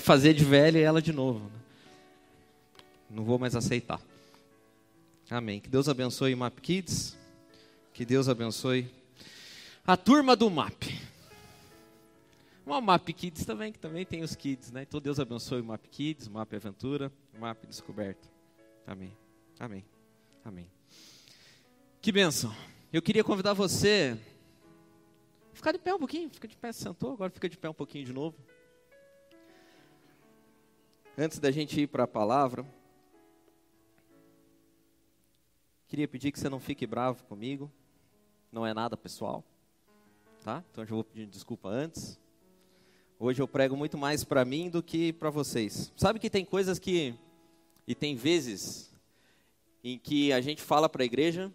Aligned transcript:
fazer 0.00 0.34
de 0.34 0.44
velha 0.44 0.78
ela 0.78 1.00
de 1.00 1.12
novo. 1.12 1.50
Não 3.08 3.24
vou 3.24 3.38
mais 3.38 3.54
aceitar. 3.54 4.00
Amém. 5.30 5.60
Que 5.60 5.68
Deus 5.68 5.88
abençoe 5.88 6.34
o 6.34 6.36
MAP 6.36 6.58
Kids. 6.60 7.16
Que 7.92 8.04
Deus 8.04 8.28
abençoe 8.28 8.90
a 9.86 9.96
turma 9.96 10.34
do 10.34 10.50
MAP. 10.50 10.84
Uma 12.66 12.80
MAP 12.80 13.10
Kids 13.10 13.44
também, 13.44 13.72
que 13.72 13.78
também 13.78 14.04
tem 14.04 14.22
os 14.22 14.34
kids, 14.34 14.70
né? 14.70 14.82
Então 14.82 15.00
Deus 15.00 15.20
abençoe 15.20 15.60
o 15.60 15.64
MAP 15.64 15.86
Kids, 15.90 16.28
MAP 16.28 16.54
Aventura, 16.54 17.12
MAP 17.38 17.66
Descoberto. 17.66 18.28
Amém. 18.86 19.16
Amém. 19.60 19.84
Amém. 20.44 20.70
Que 22.00 22.10
bênção. 22.10 22.54
Eu 22.92 23.02
queria 23.02 23.22
convidar 23.22 23.52
você 23.52 24.18
ficar 25.52 25.72
de 25.72 25.78
pé 25.78 25.94
um 25.94 25.98
pouquinho. 25.98 26.30
Fica 26.30 26.48
de 26.48 26.56
pé, 26.56 26.72
sentou, 26.72 27.12
agora 27.12 27.30
fica 27.30 27.48
de 27.48 27.56
pé 27.56 27.68
um 27.68 27.74
pouquinho 27.74 28.04
de 28.04 28.12
novo. 28.12 28.36
Antes 31.16 31.38
da 31.38 31.52
gente 31.52 31.80
ir 31.80 31.86
para 31.86 32.02
a 32.02 32.08
palavra, 32.08 32.66
queria 35.86 36.08
pedir 36.08 36.32
que 36.32 36.40
você 36.40 36.48
não 36.48 36.58
fique 36.58 36.88
bravo 36.88 37.22
comigo. 37.24 37.70
Não 38.50 38.66
é 38.66 38.74
nada 38.74 38.96
pessoal, 38.96 39.44
tá? 40.42 40.64
Então 40.72 40.82
eu 40.82 40.88
já 40.88 40.94
vou 40.96 41.04
pedir 41.04 41.26
desculpa 41.26 41.68
antes. 41.68 42.18
Hoje 43.16 43.40
eu 43.40 43.46
prego 43.46 43.76
muito 43.76 43.96
mais 43.96 44.24
para 44.24 44.44
mim 44.44 44.68
do 44.68 44.82
que 44.82 45.12
para 45.12 45.30
vocês. 45.30 45.92
Sabe 45.96 46.18
que 46.18 46.28
tem 46.28 46.44
coisas 46.44 46.80
que 46.80 47.14
e 47.86 47.94
tem 47.94 48.16
vezes 48.16 48.92
em 49.84 49.96
que 49.96 50.32
a 50.32 50.40
gente 50.40 50.62
fala 50.62 50.88
para 50.88 51.04
a 51.04 51.06
igreja 51.06 51.54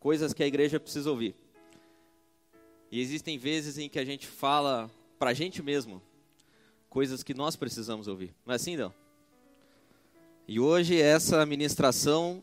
coisas 0.00 0.34
que 0.34 0.42
a 0.42 0.46
igreja 0.46 0.80
precisa 0.80 1.08
ouvir. 1.08 1.36
E 2.90 3.00
existem 3.00 3.38
vezes 3.38 3.78
em 3.78 3.88
que 3.88 3.98
a 4.00 4.04
gente 4.04 4.26
fala 4.26 4.90
para 5.20 5.30
a 5.30 5.34
gente 5.34 5.62
mesmo 5.62 6.02
coisas 6.94 7.24
que 7.24 7.34
nós 7.34 7.56
precisamos 7.56 8.06
ouvir. 8.06 8.32
Não 8.46 8.52
é 8.52 8.54
assim, 8.54 8.76
não? 8.76 8.94
E 10.46 10.60
hoje 10.60 11.00
essa 11.00 11.44
ministração 11.44 12.40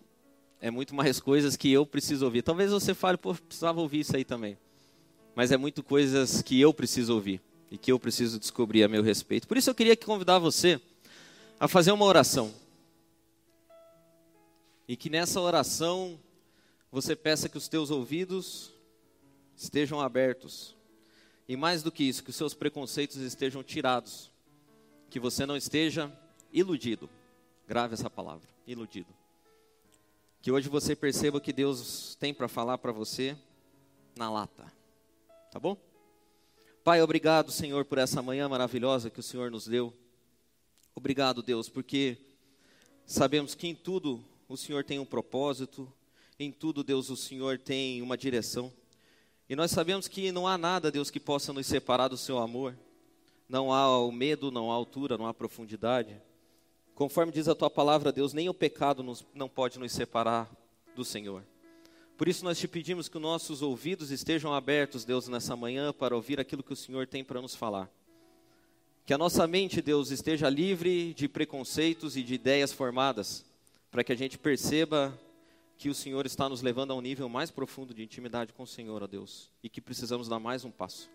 é 0.60 0.70
muito 0.70 0.94
mais 0.94 1.22
coisas 1.22 1.56
que 1.56 1.72
eu 1.72 1.86
preciso 1.86 2.26
ouvir. 2.26 2.42
Talvez 2.42 2.70
você 2.70 2.94
fale, 2.94 3.18
pô, 3.18 3.34
precisava 3.34 3.80
ouvir 3.80 4.02
isso 4.02 4.14
aí 4.14 4.26
também. 4.26 4.58
Mas 5.34 5.54
é 5.54 5.58
muito 5.58 5.82
coisas 5.82 6.42
que 6.42 6.60
eu 6.60 6.74
preciso 6.74 7.14
ouvir 7.14 7.40
e 7.72 7.78
que 7.78 7.94
eu 7.94 7.98
preciso 7.98 8.38
descobrir 8.38 8.84
a 8.84 8.90
meu 8.90 9.02
respeito. 9.02 9.48
Por 9.48 9.56
isso 9.56 9.70
eu 9.70 9.76
queria 9.76 9.96
convidar 9.96 10.38
você 10.38 10.82
a 11.58 11.66
fazer 11.70 11.94
uma 11.94 12.04
oração. 12.04 12.54
E 14.86 14.98
que 14.98 15.10
nessa 15.10 15.40
oração 15.40 16.20
você 16.92 17.16
peça 17.16 17.48
que 17.48 17.58
os 17.58 17.70
teus 17.70 17.90
ouvidos 17.90 18.74
estejam 19.56 20.02
abertos. 20.02 20.76
E 21.48 21.56
mais 21.56 21.82
do 21.82 21.90
que 21.90 22.04
isso, 22.04 22.22
que 22.22 22.32
os 22.32 22.36
seus 22.36 22.54
preconceitos 22.54 23.16
estejam 23.16 23.64
tirados. 23.64 24.31
Que 25.12 25.20
você 25.20 25.46
não 25.46 25.56
esteja 25.56 26.12
iludido. 26.52 27.08
Grave 27.68 27.94
essa 27.94 28.10
palavra, 28.10 28.50
iludido. 28.66 29.14
Que 30.42 30.52
hoje 30.52 30.68
você 30.70 30.96
perceba 30.96 31.40
que 31.40 31.54
Deus 31.54 32.16
tem 32.20 32.34
para 32.34 32.48
falar 32.48 32.80
para 32.80 32.92
você 32.92 33.38
na 34.16 34.32
lata. 34.32 34.74
Tá 35.52 35.60
bom? 35.60 35.78
Pai, 36.84 37.02
obrigado, 37.02 37.52
Senhor, 37.52 37.86
por 37.86 38.00
essa 38.00 38.22
manhã 38.22 38.50
maravilhosa 38.50 39.10
que 39.10 39.20
o 39.20 39.24
Senhor 39.24 39.52
nos 39.52 39.68
deu. 39.68 39.94
Obrigado, 40.96 41.44
Deus, 41.44 41.70
porque 41.70 42.18
sabemos 43.06 43.54
que 43.54 43.68
em 43.68 43.76
tudo 43.76 44.24
o 44.48 44.58
Senhor 44.58 44.84
tem 44.84 44.98
um 44.98 45.06
propósito, 45.06 45.92
em 46.40 46.52
tudo, 46.52 46.84
Deus, 46.84 47.10
o 47.10 47.18
Senhor 47.18 47.60
tem 47.60 48.02
uma 48.02 48.18
direção. 48.18 48.74
E 49.50 49.56
nós 49.56 49.72
sabemos 49.72 50.08
que 50.08 50.32
não 50.32 50.48
há 50.48 50.58
nada, 50.58 50.90
Deus, 50.90 51.12
que 51.12 51.20
possa 51.20 51.54
nos 51.54 51.68
separar 51.68 52.08
do 52.08 52.18
seu 52.18 52.38
amor. 52.40 52.76
Não 53.52 53.74
há 53.74 54.00
o 54.00 54.14
medo, 54.14 54.50
não 54.50 54.72
há 54.72 54.74
altura, 54.76 55.18
não 55.18 55.28
há 55.28 55.34
profundidade. 55.34 56.16
Conforme 56.96 57.34
diz 57.34 57.50
a 57.50 57.54
tua 57.54 57.70
palavra, 57.70 58.10
Deus, 58.10 58.32
nem 58.32 58.48
o 58.48 58.54
pecado 58.54 59.04
nos, 59.04 59.26
não 59.34 59.50
pode 59.50 59.78
nos 59.78 59.92
separar 59.92 60.50
do 60.96 61.04
Senhor. 61.04 61.44
Por 62.16 62.30
isso 62.30 62.46
nós 62.46 62.58
te 62.58 62.66
pedimos 62.66 63.10
que 63.10 63.18
os 63.18 63.22
nossos 63.22 63.62
ouvidos 63.62 64.10
estejam 64.10 64.54
abertos, 64.54 65.04
Deus, 65.04 65.28
nessa 65.28 65.54
manhã 65.54 65.92
para 65.92 66.16
ouvir 66.16 66.40
aquilo 66.40 66.64
que 66.64 66.72
o 66.72 66.78
Senhor 66.78 67.06
tem 67.06 67.26
para 67.26 67.42
nos 67.42 67.54
falar. 67.54 67.92
Que 69.06 69.14
a 69.14 69.18
nossa 69.18 69.46
mente, 69.46 69.82
Deus, 69.82 70.12
esteja 70.12 70.48
livre 70.48 71.14
de 71.14 71.28
preconceitos 71.28 72.16
e 72.16 72.24
de 72.24 72.36
ideias 72.36 72.72
formadas, 72.72 73.44
para 73.92 74.02
que 74.02 74.14
a 74.14 74.18
gente 74.18 74.38
perceba 74.38 75.14
que 75.78 75.90
o 75.90 75.94
Senhor 75.94 76.26
está 76.26 76.48
nos 76.48 76.62
levando 76.62 76.92
a 76.92 76.96
um 76.96 77.02
nível 77.02 77.28
mais 77.28 77.52
profundo 77.52 77.94
de 77.94 78.02
intimidade 78.02 78.54
com 78.54 78.64
o 78.64 78.68
Senhor, 78.68 79.04
ó 79.04 79.08
Deus, 79.08 79.52
e 79.62 79.68
que 79.68 79.82
precisamos 79.82 80.30
dar 80.30 80.40
mais 80.40 80.64
um 80.64 80.72
passo. 80.72 81.10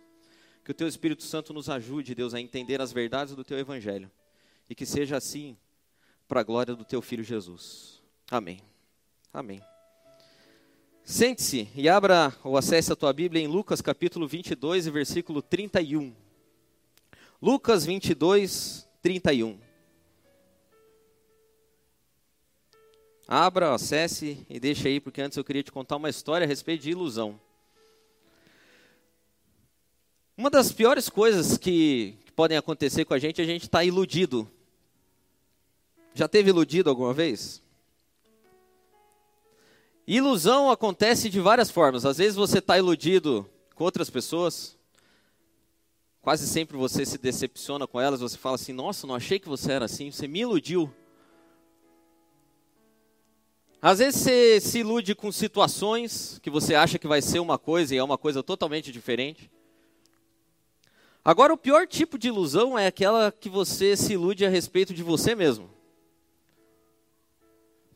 Que 0.67 0.73
o 0.73 0.75
Teu 0.75 0.89
Espírito 0.89 1.23
Santo 1.23 1.53
nos 1.53 1.71
ajude, 1.71 2.13
Deus, 2.13 2.35
a 2.35 2.41
entender 2.41 2.81
as 2.81 2.93
verdades 2.93 3.37
do 3.37 3.45
Teu 3.45 3.57
Evangelho, 3.57 4.11
e 4.69 4.75
que 4.75 4.85
seja 4.85 5.17
assim 5.17 5.57
para 6.27 6.41
a 6.41 6.43
glória 6.43 6.75
do 6.75 6.85
Teu 6.85 7.01
Filho 7.01 7.23
Jesus. 7.23 8.03
Amém. 8.29 8.61
Amém. 9.33 9.63
Sente-se 11.05 11.69
e 11.73 11.89
abra 11.89 12.35
ou 12.43 12.59
acesse 12.59 12.93
a 12.93 12.97
tua 12.97 13.13
Bíblia 13.13 13.41
em 13.41 13.47
Lucas 13.47 13.81
capítulo 13.81 14.27
22 14.27 14.89
e 14.89 14.91
versículo 14.91 15.41
31. 15.41 16.13
Lucas 17.41 17.87
22, 17.87 18.89
31. 19.01 19.61
Abra, 23.29 23.73
acesse 23.73 24.45
e 24.51 24.59
deixa 24.59 24.89
aí, 24.89 24.99
porque 24.99 25.23
antes 25.23 25.39
eu 25.39 25.45
queria 25.45 25.63
te 25.63 25.71
contar 25.71 25.95
uma 25.95 26.11
história 26.11 26.45
a 26.45 26.49
respeito 26.49 26.83
de 26.83 26.91
ilusão. 26.91 27.41
Uma 30.39 30.51
das 30.51 30.71
piores 30.71 31.09
coisas 31.09 31.57
que, 31.57 32.19
que 32.27 32.31
podem 32.33 32.59
acontecer 32.59 33.07
com 33.07 33.15
a 33.15 33.19
gente 33.19 33.41
é 33.41 33.45
a 33.45 33.47
gente 33.47 33.63
estar 33.63 33.79
tá 33.79 33.85
iludido. 33.85 34.47
Já 36.13 36.29
teve 36.29 36.51
iludido 36.51 36.91
alguma 36.91 37.15
vez? 37.15 37.63
Ilusão 40.07 40.71
acontece 40.71 41.31
de 41.31 41.41
várias 41.41 41.71
formas. 41.71 42.05
Às 42.05 42.19
vezes 42.19 42.37
você 42.37 42.59
está 42.59 42.77
iludido 42.77 43.49
com 43.75 43.85
outras 43.85 44.11
pessoas. 44.11 44.77
Quase 46.21 46.47
sempre 46.47 46.77
você 46.77 47.07
se 47.07 47.17
decepciona 47.17 47.87
com 47.87 47.99
elas. 47.99 48.21
Você 48.21 48.37
fala 48.37 48.57
assim: 48.57 48.75
Nossa, 48.75 49.07
não 49.07 49.15
achei 49.15 49.39
que 49.39 49.49
você 49.49 49.73
era 49.73 49.87
assim. 49.87 50.11
Você 50.11 50.29
me 50.29 50.41
iludiu. 50.41 50.93
Às 53.81 54.01
vezes 54.01 54.21
você 54.21 54.61
se 54.61 54.81
ilude 54.81 55.15
com 55.15 55.33
situações 55.33 56.39
que 56.43 56.51
você 56.51 56.75
acha 56.75 56.99
que 56.99 57.09
vai 57.09 57.23
ser 57.23 57.39
uma 57.39 57.59
coisa 57.59 57.95
e 57.95 57.99
é 57.99 58.05
uma 58.05 58.19
coisa 58.19 58.43
totalmente 58.43 58.93
diferente. 58.93 59.51
Agora, 61.27 61.53
o 61.53 61.59
pior 61.59 61.89
tipo 61.89 62.17
de 62.17 62.29
ilusão 62.29 62.79
é 62.79 62.87
aquela 62.87 63.33
que 63.33 63.49
você 63.49 63.97
se 63.97 64.13
ilude 64.13 64.47
a 64.47 64.49
respeito 64.49 64.95
de 64.95 65.03
você 65.03 65.35
mesmo. 65.35 65.69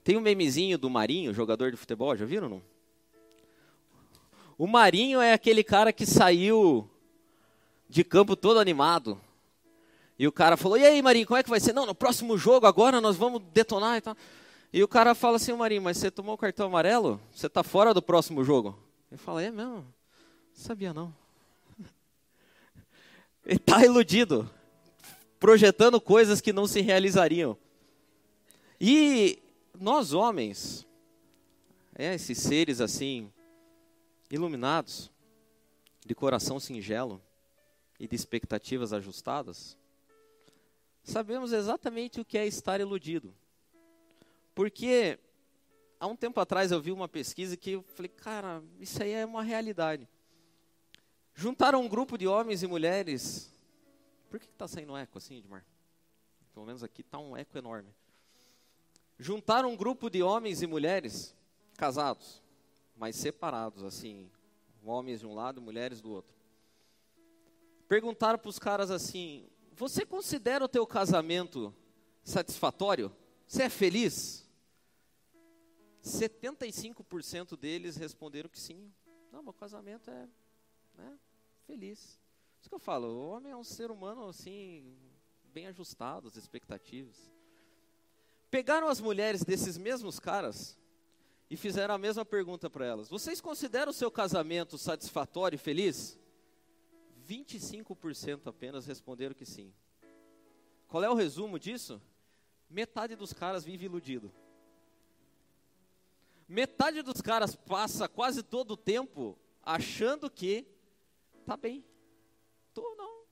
Tem 0.02 0.16
um 0.16 0.20
memezinho 0.20 0.76
do 0.76 0.90
Marinho, 0.90 1.32
jogador 1.32 1.70
de 1.70 1.76
futebol, 1.76 2.16
já 2.16 2.26
viram 2.26 2.48
não? 2.48 2.62
O 4.58 4.66
Marinho 4.66 5.20
é 5.20 5.32
aquele 5.32 5.62
cara 5.62 5.92
que 5.92 6.04
saiu 6.04 6.90
de 7.88 8.02
campo 8.02 8.34
todo 8.34 8.58
animado. 8.58 9.16
E 10.18 10.26
o 10.26 10.32
cara 10.32 10.56
falou: 10.56 10.76
"E 10.76 10.84
aí, 10.84 11.00
Marinho, 11.00 11.28
como 11.28 11.38
é 11.38 11.44
que 11.44 11.50
vai 11.50 11.60
ser? 11.60 11.72
Não, 11.72 11.86
no 11.86 11.94
próximo 11.94 12.36
jogo 12.36 12.66
agora 12.66 13.00
nós 13.00 13.14
vamos 13.14 13.40
detonar 13.52 13.96
e 13.96 14.00
tal". 14.00 14.16
E 14.72 14.82
o 14.82 14.88
cara 14.88 15.14
fala 15.14 15.36
assim: 15.36 15.52
"Marinho, 15.52 15.82
mas 15.82 15.98
você 15.98 16.10
tomou 16.10 16.34
o 16.34 16.38
cartão 16.38 16.66
amarelo? 16.66 17.20
Você 17.32 17.46
está 17.46 17.62
fora 17.62 17.94
do 17.94 18.02
próximo 18.02 18.42
jogo". 18.42 18.76
Ele 19.08 19.20
fala: 19.20 19.40
"É 19.40 19.52
mesmo? 19.52 19.76
Não 19.76 19.84
sabia 20.52 20.92
não". 20.92 21.14
Está 23.44 23.84
iludido, 23.84 24.48
projetando 25.38 26.00
coisas 26.00 26.40
que 26.40 26.52
não 26.52 26.66
se 26.66 26.80
realizariam. 26.80 27.56
E 28.80 29.42
nós 29.78 30.12
homens, 30.12 30.86
é, 31.94 32.14
esses 32.14 32.38
seres 32.38 32.80
assim, 32.80 33.32
iluminados, 34.30 35.10
de 36.04 36.14
coração 36.14 36.58
singelo 36.60 37.22
e 37.98 38.06
de 38.06 38.14
expectativas 38.14 38.92
ajustadas, 38.92 39.76
sabemos 41.02 41.52
exatamente 41.52 42.20
o 42.20 42.24
que 42.24 42.38
é 42.38 42.46
estar 42.46 42.80
iludido. 42.80 43.34
Porque 44.54 45.18
há 45.98 46.06
um 46.06 46.16
tempo 46.16 46.40
atrás 46.40 46.72
eu 46.72 46.80
vi 46.80 46.92
uma 46.92 47.08
pesquisa 47.08 47.56
que 47.56 47.72
eu 47.72 47.82
falei, 47.82 48.08
cara, 48.08 48.62
isso 48.78 49.02
aí 49.02 49.12
é 49.12 49.24
uma 49.24 49.42
realidade. 49.42 50.08
Juntaram 51.40 51.80
um 51.80 51.88
grupo 51.88 52.18
de 52.18 52.26
homens 52.26 52.62
e 52.62 52.66
mulheres. 52.66 53.50
Por 54.28 54.38
que 54.38 54.46
está 54.46 54.68
saindo 54.68 54.96
eco 54.96 55.18
assim, 55.18 55.38
Edmar? 55.38 55.64
Pelo 56.52 56.66
menos 56.66 56.82
aqui 56.82 57.00
está 57.00 57.18
um 57.18 57.36
eco 57.36 57.56
enorme 57.56 57.92
juntaram 59.20 59.70
um 59.70 59.76
grupo 59.76 60.08
de 60.08 60.22
homens 60.22 60.62
e 60.62 60.66
mulheres 60.66 61.36
casados, 61.76 62.42
mas 62.96 63.14
separados, 63.14 63.84
assim, 63.84 64.30
homens 64.82 65.20
de 65.20 65.26
um 65.26 65.34
lado, 65.34 65.60
mulheres 65.60 66.00
do 66.00 66.10
outro. 66.10 66.34
Perguntaram 67.86 68.38
para 68.38 68.48
os 68.48 68.58
caras 68.58 68.90
assim: 68.90 69.48
Você 69.72 70.06
considera 70.06 70.64
o 70.64 70.68
teu 70.68 70.86
casamento 70.86 71.74
satisfatório? 72.24 73.14
Você 73.46 73.64
é 73.64 73.68
feliz? 73.68 74.48
75% 76.02 77.58
deles 77.58 77.96
responderam 77.96 78.48
que 78.48 78.58
sim. 78.58 78.90
Não, 79.30 79.42
meu 79.42 79.52
casamento 79.52 80.10
é 80.10 80.28
né, 80.96 81.18
feliz. 81.70 82.18
Isso 82.58 82.68
que 82.68 82.74
eu 82.74 82.80
falo, 82.80 83.06
o 83.06 83.30
homem 83.30 83.52
é 83.52 83.56
um 83.56 83.62
ser 83.62 83.92
humano 83.92 84.26
assim, 84.26 84.92
bem 85.44 85.68
ajustados, 85.68 86.36
expectativas. 86.36 87.30
Pegaram 88.50 88.88
as 88.88 89.00
mulheres 89.00 89.44
desses 89.44 89.78
mesmos 89.78 90.18
caras 90.18 90.76
e 91.48 91.56
fizeram 91.56 91.94
a 91.94 91.98
mesma 91.98 92.24
pergunta 92.24 92.68
para 92.68 92.84
elas: 92.84 93.08
Vocês 93.08 93.40
consideram 93.40 93.90
o 93.90 93.94
seu 93.94 94.10
casamento 94.10 94.76
satisfatório 94.76 95.54
e 95.54 95.58
feliz? 95.58 96.18
25% 97.28 98.48
apenas 98.48 98.84
responderam 98.86 99.34
que 99.34 99.46
sim. 99.46 99.72
Qual 100.88 101.04
é 101.04 101.08
o 101.08 101.14
resumo 101.14 101.56
disso? 101.56 102.02
Metade 102.68 103.14
dos 103.14 103.32
caras 103.32 103.62
vive 103.62 103.86
iludido. 103.86 104.32
Metade 106.48 107.00
dos 107.00 107.20
caras 107.20 107.54
passa 107.54 108.08
quase 108.08 108.42
todo 108.42 108.72
o 108.72 108.76
tempo 108.76 109.38
achando 109.62 110.28
que 110.28 110.66
tá 111.50 111.56
bem. 111.56 111.84
Tô 112.72 112.94
não. 112.94 113.24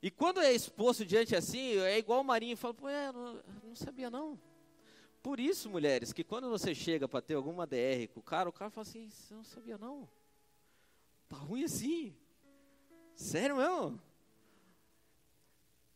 E 0.00 0.08
quando 0.08 0.40
é 0.40 0.52
exposto 0.52 1.04
diante 1.04 1.34
assim, 1.34 1.76
é 1.78 1.98
igual 1.98 2.20
o 2.20 2.24
Marinho 2.24 2.56
fala, 2.56 2.72
pô, 2.72 2.88
é, 2.88 3.10
não, 3.10 3.42
não 3.64 3.74
sabia 3.74 4.08
não. 4.08 4.38
Por 5.20 5.40
isso, 5.40 5.68
mulheres, 5.68 6.12
que 6.12 6.22
quando 6.22 6.48
você 6.48 6.72
chega 6.72 7.08
para 7.08 7.20
ter 7.20 7.34
alguma 7.34 7.66
DR 7.66 8.06
com 8.14 8.20
o 8.20 8.22
cara, 8.22 8.48
o 8.48 8.52
cara 8.52 8.70
fala 8.70 8.86
assim, 8.86 9.10
você 9.10 9.34
não 9.34 9.42
sabia 9.42 9.76
não. 9.76 10.08
Tá 11.28 11.36
ruim 11.38 11.64
assim. 11.64 12.14
Sério 13.16 13.56
mesmo? 13.56 14.00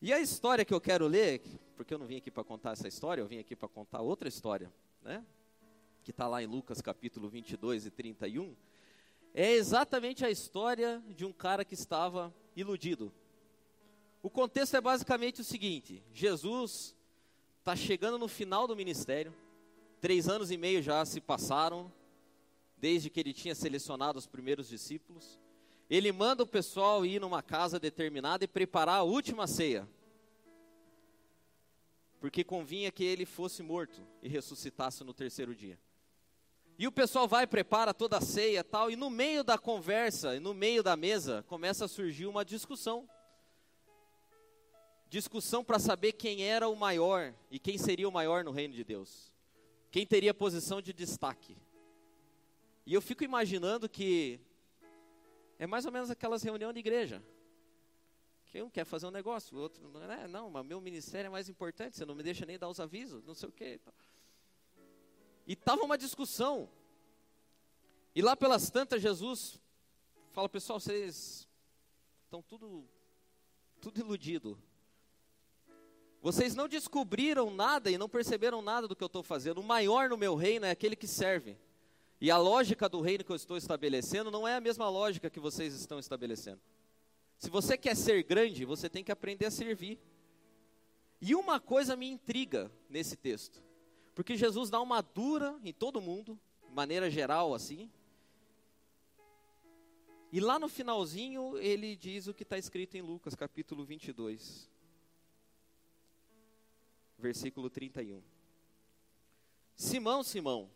E 0.01 0.11
a 0.11 0.19
história 0.19 0.65
que 0.65 0.73
eu 0.73 0.81
quero 0.81 1.07
ler, 1.07 1.41
porque 1.77 1.93
eu 1.93 1.97
não 1.97 2.05
vim 2.05 2.17
aqui 2.17 2.29
para 2.29 2.43
contar 2.43 2.73
essa 2.73 2.89
história, 2.89 3.21
eu 3.21 3.27
vim 3.27 3.39
aqui 3.39 3.55
para 3.55 3.69
contar 3.69 4.01
outra 4.01 4.27
história, 4.27 4.69
né? 5.01 5.25
Que 6.03 6.11
está 6.11 6.27
lá 6.27 6.43
em 6.43 6.47
Lucas 6.47 6.81
capítulo 6.81 7.29
22 7.29 7.85
e 7.85 7.91
31, 7.91 8.53
é 9.37 9.51
exatamente 9.51 10.23
a 10.23 10.31
história 10.31 11.03
de 11.09 11.25
um 11.25 11.33
cara 11.33 11.65
que 11.65 11.73
estava 11.73 12.33
iludido. 12.55 13.11
O 14.23 14.29
contexto 14.29 14.77
é 14.77 14.81
basicamente 14.81 15.41
o 15.41 15.43
seguinte: 15.43 16.01
Jesus 16.13 16.95
está 17.59 17.75
chegando 17.75 18.17
no 18.17 18.29
final 18.29 18.65
do 18.65 18.77
ministério, 18.77 19.35
três 19.99 20.29
anos 20.29 20.51
e 20.51 20.57
meio 20.57 20.81
já 20.81 21.03
se 21.03 21.19
passaram, 21.19 21.91
desde 22.77 23.09
que 23.09 23.19
ele 23.19 23.33
tinha 23.33 23.53
selecionado 23.53 24.17
os 24.17 24.25
primeiros 24.25 24.69
discípulos. 24.69 25.37
Ele 25.89 26.13
manda 26.13 26.43
o 26.43 26.47
pessoal 26.47 27.05
ir 27.05 27.19
numa 27.19 27.43
casa 27.43 27.77
determinada 27.77 28.45
e 28.45 28.47
preparar 28.47 28.99
a 28.99 29.03
última 29.03 29.47
ceia. 29.47 29.87
Porque 32.21 32.41
convinha 32.43 32.89
que 32.89 33.03
ele 33.03 33.25
fosse 33.25 33.61
morto 33.61 34.01
e 34.23 34.29
ressuscitasse 34.29 35.03
no 35.03 35.13
terceiro 35.13 35.53
dia. 35.53 35.77
E 36.77 36.87
o 36.87 36.91
pessoal 36.91 37.27
vai, 37.27 37.47
prepara 37.47 37.93
toda 37.93 38.17
a 38.17 38.21
ceia 38.21 38.63
tal, 38.63 38.91
e 38.91 38.95
no 38.95 39.09
meio 39.09 39.43
da 39.43 39.57
conversa, 39.57 40.39
no 40.39 40.53
meio 40.53 40.83
da 40.83 40.97
mesa, 40.97 41.43
começa 41.47 41.85
a 41.85 41.87
surgir 41.87 42.25
uma 42.25 42.43
discussão. 42.43 43.09
Discussão 45.09 45.63
para 45.63 45.79
saber 45.79 46.11
quem 46.13 46.43
era 46.43 46.67
o 46.67 46.75
maior 46.75 47.33
e 47.49 47.57
quem 47.59 47.77
seria 47.77 48.09
o 48.09 48.11
maior 48.11 48.43
no 48.43 48.51
reino 48.51 48.73
de 48.73 48.83
Deus. 48.83 49.31
Quem 49.89 50.05
teria 50.05 50.33
posição 50.33 50.81
de 50.81 50.91
destaque. 50.91 51.57
E 52.85 52.93
eu 52.93 53.01
fico 53.01 53.23
imaginando 53.23 53.87
que 53.87 54.41
é 55.57 55.65
mais 55.65 55.85
ou 55.85 55.91
menos 55.91 56.11
aquelas 56.11 56.43
reuniões 56.43 56.73
de 56.73 56.79
igreja. 56.79 57.23
Que 58.47 58.61
um 58.61 58.69
quer 58.69 58.85
fazer 58.85 59.07
um 59.07 59.11
negócio, 59.11 59.57
o 59.57 59.61
outro 59.61 59.87
não 59.89 60.11
é, 60.11 60.27
não, 60.27 60.49
mas 60.49 60.65
meu 60.65 60.81
ministério 60.81 61.27
é 61.27 61.29
mais 61.29 61.47
importante, 61.47 61.95
você 61.95 62.05
não 62.05 62.15
me 62.15 62.23
deixa 62.23 62.45
nem 62.45 62.59
dar 62.59 62.67
os 62.67 62.79
avisos, 62.79 63.23
não 63.23 63.33
sei 63.33 63.49
o 63.49 63.51
quê. 63.51 63.79
E 65.45 65.53
estava 65.53 65.83
uma 65.83 65.97
discussão. 65.97 66.69
E 68.13 68.21
lá 68.21 68.35
pelas 68.35 68.69
tantas, 68.69 69.01
Jesus 69.01 69.59
fala, 70.31 70.49
pessoal, 70.49 70.79
vocês 70.79 71.47
estão 72.23 72.41
tudo, 72.41 72.87
tudo 73.81 73.99
iludido. 73.99 74.57
Vocês 76.21 76.55
não 76.55 76.67
descobriram 76.67 77.51
nada 77.51 77.91
e 77.91 77.97
não 77.97 78.09
perceberam 78.09 78.61
nada 78.61 78.87
do 78.87 78.95
que 78.95 79.03
eu 79.03 79.07
estou 79.07 79.21
fazendo. 79.21 79.59
O 79.59 79.63
maior 79.63 80.09
no 80.09 80.17
meu 80.17 80.35
reino 80.35 80.65
é 80.65 80.71
aquele 80.71 80.95
que 80.95 81.07
serve. 81.07 81.57
E 82.19 82.31
a 82.31 82.37
lógica 82.37 82.89
do 82.89 83.01
reino 83.01 83.23
que 83.23 83.31
eu 83.31 83.35
estou 83.35 83.57
estabelecendo 83.57 84.31
não 84.31 84.47
é 84.47 84.55
a 84.55 84.61
mesma 84.61 84.89
lógica 84.89 85.29
que 85.29 85.39
vocês 85.39 85.75
estão 85.75 85.99
estabelecendo. 85.99 86.59
Se 87.37 87.49
você 87.49 87.77
quer 87.77 87.95
ser 87.95 88.23
grande, 88.23 88.65
você 88.65 88.89
tem 88.89 89.03
que 89.03 89.11
aprender 89.11 89.45
a 89.45 89.51
servir. 89.51 89.99
E 91.21 91.35
uma 91.35 91.59
coisa 91.59 91.95
me 91.95 92.09
intriga 92.09 92.71
nesse 92.89 93.15
texto, 93.15 93.61
porque 94.15 94.37
Jesus 94.37 94.69
dá 94.69 94.81
uma 94.81 95.01
dura 95.01 95.59
em 95.61 95.73
todo 95.73 96.01
mundo, 96.01 96.39
de 96.65 96.73
maneira 96.73 97.11
geral 97.11 97.53
assim. 97.53 97.91
E 100.31 100.39
lá 100.39 100.57
no 100.57 100.69
finalzinho 100.69 101.57
ele 101.57 101.97
diz 101.97 102.25
o 102.25 102.33
que 102.33 102.43
está 102.43 102.57
escrito 102.57 102.95
em 102.95 103.01
Lucas 103.01 103.35
capítulo 103.35 103.83
22, 103.83 104.69
versículo 107.17 107.69
31. 107.69 108.23
Simão, 109.75 110.23
Simão, 110.23 110.71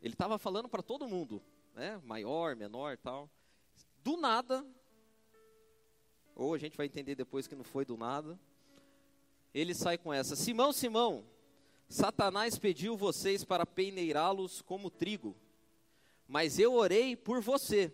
ele 0.00 0.14
estava 0.14 0.38
falando 0.38 0.70
para 0.70 0.82
todo 0.82 1.06
mundo, 1.06 1.42
né? 1.74 2.00
Maior, 2.02 2.56
menor, 2.56 2.96
tal. 2.96 3.30
Do 4.02 4.16
nada, 4.16 4.66
ou 6.34 6.54
a 6.54 6.58
gente 6.58 6.78
vai 6.78 6.86
entender 6.86 7.14
depois 7.14 7.46
que 7.46 7.54
não 7.54 7.64
foi 7.64 7.84
do 7.84 7.98
nada. 7.98 8.40
Ele 9.52 9.74
sai 9.74 9.98
com 9.98 10.10
essa: 10.10 10.34
Simão, 10.34 10.72
Simão, 10.72 11.26
Satanás 11.90 12.56
pediu 12.56 12.96
vocês 12.96 13.42
para 13.42 13.66
peneirá-los 13.66 14.62
como 14.62 14.88
trigo, 14.88 15.36
mas 16.24 16.56
eu 16.56 16.72
orei 16.74 17.16
por 17.16 17.42
você, 17.42 17.92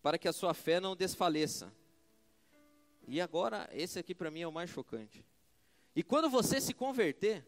para 0.00 0.16
que 0.16 0.28
a 0.28 0.32
sua 0.32 0.54
fé 0.54 0.78
não 0.78 0.94
desfaleça. 0.94 1.74
E 3.08 3.20
agora, 3.20 3.68
esse 3.72 3.98
aqui 3.98 4.14
para 4.14 4.30
mim 4.30 4.42
é 4.42 4.46
o 4.46 4.52
mais 4.52 4.70
chocante. 4.70 5.26
E 5.96 6.04
quando 6.04 6.30
você 6.30 6.60
se 6.60 6.72
converter, 6.72 7.44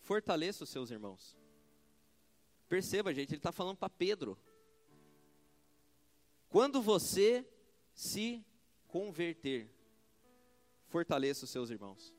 fortaleça 0.00 0.64
os 0.64 0.70
seus 0.70 0.90
irmãos. 0.90 1.36
Perceba, 2.68 3.14
gente, 3.14 3.30
ele 3.30 3.36
está 3.36 3.52
falando 3.52 3.76
para 3.76 3.88
Pedro. 3.88 4.36
Quando 6.48 6.82
você 6.82 7.48
se 7.94 8.44
converter, 8.88 9.72
fortaleça 10.88 11.44
os 11.44 11.50
seus 11.50 11.70
irmãos. 11.70 12.12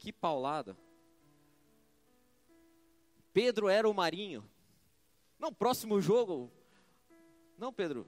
Que 0.00 0.12
paulada. 0.12 0.76
Pedro 3.34 3.68
era 3.68 3.88
o 3.88 3.94
marinho. 3.94 4.50
Não, 5.38 5.52
próximo 5.52 6.00
jogo. 6.00 6.50
Não, 7.58 7.70
Pedro. 7.70 8.06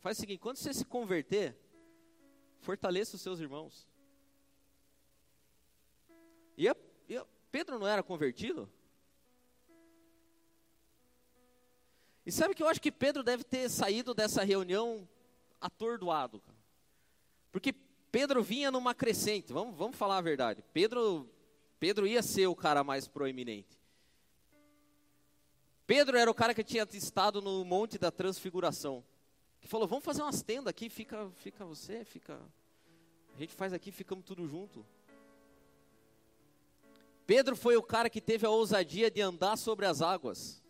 Faz 0.00 0.16
o 0.16 0.20
seguinte: 0.22 0.40
quando 0.40 0.56
você 0.56 0.72
se 0.72 0.84
converter, 0.84 1.56
fortaleça 2.60 3.16
os 3.16 3.22
seus 3.22 3.38
irmãos. 3.38 3.86
E, 6.56 6.66
a, 6.66 6.74
e 7.06 7.18
a, 7.18 7.26
Pedro 7.52 7.78
não 7.78 7.86
era 7.86 8.02
convertido? 8.02 8.66
E 12.24 12.32
sabe 12.32 12.54
que 12.54 12.62
eu 12.62 12.68
acho 12.68 12.80
que 12.80 12.90
Pedro 12.90 13.22
deve 13.22 13.44
ter 13.44 13.68
saído 13.68 14.14
dessa 14.14 14.42
reunião 14.42 15.06
atordoado. 15.60 16.42
Porque 17.52 17.74
Pedro 18.14 18.44
vinha 18.44 18.70
numa 18.70 18.94
crescente, 18.94 19.52
vamos, 19.52 19.76
vamos 19.76 19.96
falar 19.96 20.18
a 20.18 20.20
verdade. 20.20 20.62
Pedro, 20.72 21.28
Pedro 21.80 22.06
ia 22.06 22.22
ser 22.22 22.46
o 22.46 22.54
cara 22.54 22.84
mais 22.84 23.08
proeminente. 23.08 23.76
Pedro 25.84 26.16
era 26.16 26.30
o 26.30 26.34
cara 26.34 26.54
que 26.54 26.62
tinha 26.62 26.86
estado 26.92 27.42
no 27.42 27.64
Monte 27.64 27.98
da 27.98 28.12
Transfiguração. 28.12 29.02
Que 29.60 29.66
falou: 29.66 29.88
Vamos 29.88 30.04
fazer 30.04 30.22
umas 30.22 30.44
tendas 30.44 30.68
aqui, 30.68 30.88
fica, 30.88 31.28
fica 31.34 31.64
você, 31.64 32.04
fica. 32.04 32.40
A 33.34 33.36
gente 33.36 33.52
faz 33.52 33.72
aqui, 33.72 33.90
ficamos 33.90 34.24
tudo 34.24 34.46
junto. 34.46 34.86
Pedro 37.26 37.56
foi 37.56 37.76
o 37.76 37.82
cara 37.82 38.08
que 38.08 38.20
teve 38.20 38.46
a 38.46 38.50
ousadia 38.50 39.10
de 39.10 39.20
andar 39.20 39.56
sobre 39.56 39.86
as 39.86 40.00
águas. 40.00 40.62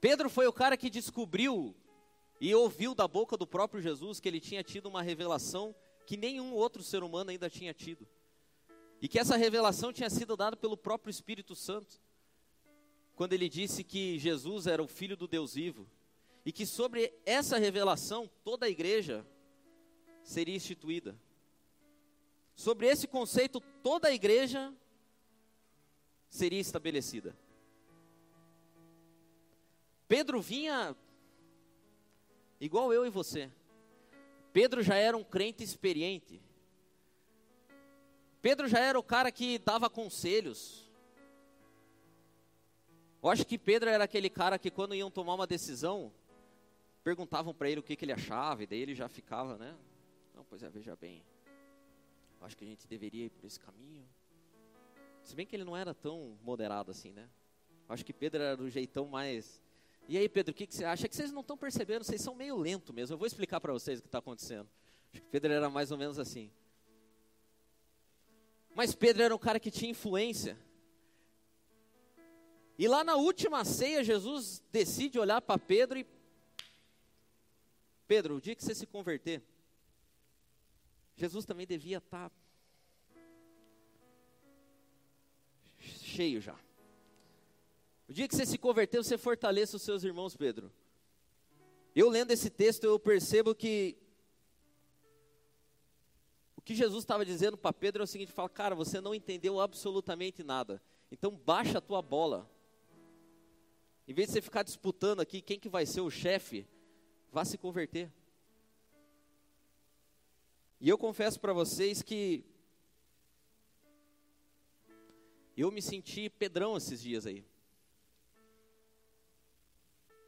Pedro 0.00 0.30
foi 0.30 0.46
o 0.46 0.52
cara 0.54 0.74
que 0.74 0.88
descobriu 0.88 1.76
e 2.40 2.54
ouviu 2.54 2.94
da 2.94 3.06
boca 3.06 3.36
do 3.36 3.46
próprio 3.46 3.82
Jesus 3.82 4.18
que 4.18 4.28
ele 4.28 4.40
tinha 4.40 4.64
tido 4.64 4.86
uma 4.86 5.02
revelação 5.02 5.74
que 6.06 6.16
nenhum 6.16 6.54
outro 6.54 6.82
ser 6.82 7.02
humano 7.02 7.30
ainda 7.30 7.50
tinha 7.50 7.74
tido. 7.74 8.08
E 9.02 9.06
que 9.06 9.18
essa 9.18 9.36
revelação 9.36 9.92
tinha 9.92 10.08
sido 10.08 10.36
dada 10.36 10.56
pelo 10.56 10.76
próprio 10.76 11.10
Espírito 11.10 11.54
Santo. 11.54 12.00
Quando 13.14 13.34
ele 13.34 13.48
disse 13.48 13.84
que 13.84 14.18
Jesus 14.18 14.66
era 14.66 14.82
o 14.82 14.88
filho 14.88 15.16
do 15.16 15.28
Deus 15.28 15.54
vivo 15.54 15.86
e 16.44 16.50
que 16.50 16.64
sobre 16.64 17.12
essa 17.26 17.58
revelação 17.58 18.30
toda 18.42 18.64
a 18.64 18.70
igreja 18.70 19.26
seria 20.22 20.56
instituída. 20.56 21.14
Sobre 22.54 22.86
esse 22.86 23.06
conceito 23.06 23.60
toda 23.82 24.08
a 24.08 24.14
igreja 24.14 24.74
seria 26.28 26.60
estabelecida. 26.60 27.36
Pedro 30.08 30.40
vinha 30.40 30.96
igual 32.60 32.92
eu 32.92 33.06
e 33.06 33.10
você. 33.10 33.50
Pedro 34.52 34.82
já 34.82 34.96
era 34.96 35.16
um 35.16 35.24
crente 35.24 35.64
experiente. 35.64 36.40
Pedro 38.42 38.68
já 38.68 38.78
era 38.78 38.98
o 38.98 39.02
cara 39.02 39.30
que 39.30 39.58
dava 39.58 39.88
conselhos. 39.88 40.90
Eu 43.22 43.28
acho 43.28 43.46
que 43.46 43.58
Pedro 43.58 43.90
era 43.90 44.04
aquele 44.04 44.30
cara 44.30 44.58
que 44.58 44.70
quando 44.70 44.94
iam 44.94 45.10
tomar 45.10 45.34
uma 45.34 45.46
decisão, 45.46 46.12
perguntavam 47.04 47.54
para 47.54 47.68
ele 47.68 47.80
o 47.80 47.82
que, 47.82 47.94
que 47.94 48.04
ele 48.04 48.12
achava, 48.12 48.62
e 48.62 48.66
daí 48.66 48.80
ele 48.80 48.94
já 48.94 49.08
ficava, 49.08 49.58
né? 49.58 49.76
Não, 50.34 50.44
pois 50.44 50.62
é, 50.62 50.70
veja 50.70 50.96
bem, 50.96 51.22
acho 52.40 52.56
que 52.56 52.64
a 52.64 52.68
gente 52.68 52.86
deveria 52.86 53.26
ir 53.26 53.30
por 53.30 53.44
esse 53.44 53.60
caminho. 53.60 54.08
Se 55.22 55.34
bem 55.34 55.46
que 55.46 55.54
ele 55.54 55.64
não 55.64 55.76
era 55.76 55.92
tão 55.92 56.38
moderado 56.42 56.90
assim, 56.90 57.12
né? 57.12 57.28
Acho 57.88 58.04
que 58.04 58.12
Pedro 58.12 58.42
era 58.42 58.56
do 58.56 58.70
jeitão 58.70 59.06
mais. 59.06 59.62
E 60.08 60.18
aí, 60.18 60.28
Pedro, 60.28 60.52
o 60.52 60.54
que, 60.54 60.66
que 60.66 60.74
você 60.74 60.84
acha? 60.84 61.06
É 61.06 61.08
que 61.08 61.14
vocês 61.14 61.30
não 61.30 61.40
estão 61.40 61.56
percebendo, 61.56 62.04
vocês 62.04 62.20
são 62.20 62.34
meio 62.34 62.56
lento 62.56 62.92
mesmo. 62.92 63.14
Eu 63.14 63.18
vou 63.18 63.26
explicar 63.26 63.60
para 63.60 63.72
vocês 63.72 63.98
o 63.98 64.02
que 64.02 64.08
está 64.08 64.18
acontecendo. 64.18 64.68
Acho 65.12 65.22
que 65.22 65.28
Pedro 65.28 65.52
era 65.52 65.70
mais 65.70 65.90
ou 65.90 65.98
menos 65.98 66.18
assim. 66.18 66.50
Mas 68.74 68.94
Pedro 68.94 69.22
era 69.22 69.34
um 69.34 69.38
cara 69.38 69.60
que 69.60 69.70
tinha 69.70 69.90
influência. 69.90 70.58
E 72.78 72.88
lá 72.88 73.04
na 73.04 73.14
última 73.14 73.64
ceia, 73.64 74.02
Jesus 74.02 74.62
decide 74.72 75.18
olhar 75.18 75.40
para 75.42 75.58
Pedro 75.58 75.98
e. 75.98 76.06
Pedro, 78.06 78.36
o 78.36 78.40
dia 78.40 78.56
que 78.56 78.64
você 78.64 78.74
se 78.74 78.86
converter, 78.86 79.42
Jesus 81.14 81.44
também 81.44 81.66
devia 81.66 81.98
estar 81.98 82.30
tá 82.30 82.36
cheio 85.78 86.40
já. 86.40 86.58
O 88.10 88.12
dia 88.12 88.26
que 88.26 88.34
você 88.34 88.44
se 88.44 88.58
converter, 88.58 88.98
você 88.98 89.16
fortaleça 89.16 89.76
os 89.76 89.82
seus 89.82 90.02
irmãos, 90.02 90.36
Pedro. 90.36 90.72
Eu 91.94 92.08
lendo 92.08 92.32
esse 92.32 92.50
texto, 92.50 92.82
eu 92.82 92.98
percebo 92.98 93.54
que 93.54 93.96
o 96.56 96.60
que 96.60 96.74
Jesus 96.74 97.04
estava 97.04 97.24
dizendo 97.24 97.56
para 97.56 97.72
Pedro 97.72 98.02
é 98.02 98.04
o 98.04 98.08
seguinte: 98.08 98.32
fala, 98.32 98.48
cara, 98.48 98.74
você 98.74 99.00
não 99.00 99.14
entendeu 99.14 99.60
absolutamente 99.60 100.42
nada. 100.42 100.82
Então 101.08 101.30
baixa 101.36 101.78
a 101.78 101.80
tua 101.80 102.02
bola. 102.02 102.50
Em 104.08 104.12
vez 104.12 104.26
de 104.26 104.32
você 104.32 104.42
ficar 104.42 104.64
disputando 104.64 105.20
aqui 105.20 105.40
quem 105.40 105.60
que 105.60 105.68
vai 105.68 105.86
ser 105.86 106.00
o 106.00 106.10
chefe, 106.10 106.66
vá 107.30 107.44
se 107.44 107.56
converter. 107.56 108.12
E 110.80 110.88
eu 110.88 110.98
confesso 110.98 111.38
para 111.38 111.52
vocês 111.52 112.02
que 112.02 112.44
eu 115.56 115.70
me 115.70 115.80
senti 115.80 116.28
pedrão 116.28 116.76
esses 116.76 117.00
dias 117.00 117.24
aí. 117.24 117.44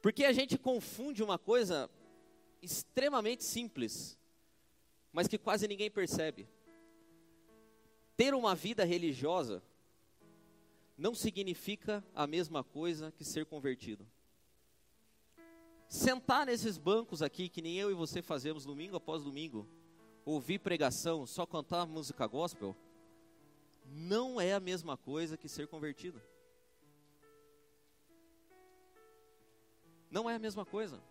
Porque 0.03 0.25
a 0.25 0.33
gente 0.33 0.57
confunde 0.57 1.23
uma 1.23 1.39
coisa 1.39 1.89
extremamente 2.61 3.41
simples, 3.41 4.19
mas 5.13 5.29
que 5.29 5.37
quase 5.37 5.65
ninguém 5.65 5.89
percebe. 5.89 6.45
Ter 8.17 8.33
uma 8.33 8.53
vida 8.53 8.83
religiosa 8.83 9.63
não 10.97 11.15
significa 11.15 12.03
a 12.13 12.27
mesma 12.27 12.65
coisa 12.65 13.13
que 13.13 13.23
ser 13.23 13.45
convertido. 13.45 14.05
Sentar 15.87 16.47
nesses 16.47 16.77
bancos 16.77 17.21
aqui, 17.21 17.47
que 17.47 17.61
nem 17.61 17.77
eu 17.77 17.89
e 17.89 17.93
você 17.93 18.21
fazemos 18.21 18.65
domingo 18.65 18.97
após 18.97 19.23
domingo, 19.23 19.65
ouvir 20.25 20.59
pregação, 20.59 21.25
só 21.25 21.45
cantar 21.45 21.87
música 21.87 22.27
gospel, 22.27 22.75
não 23.85 24.41
é 24.41 24.53
a 24.53 24.59
mesma 24.59 24.97
coisa 24.97 25.37
que 25.37 25.47
ser 25.47 25.65
convertido. 25.69 26.21
Não 30.13 30.29
é 30.29 30.35
a 30.35 30.39
mesma 30.39 30.63
coisa. 30.63 31.01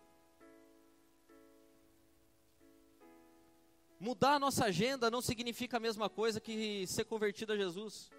Mudar 3.99 4.35
a 4.35 4.39
nossa 4.39 4.63
agenda 4.63 5.11
não 5.11 5.21
significa 5.21 5.75
a 5.75 5.79
mesma 5.79 6.09
coisa 6.09 6.39
que 6.39 6.87
ser 6.87 7.03
convertido 7.03 7.51
a 7.51 7.57
Jesus. 7.57 8.09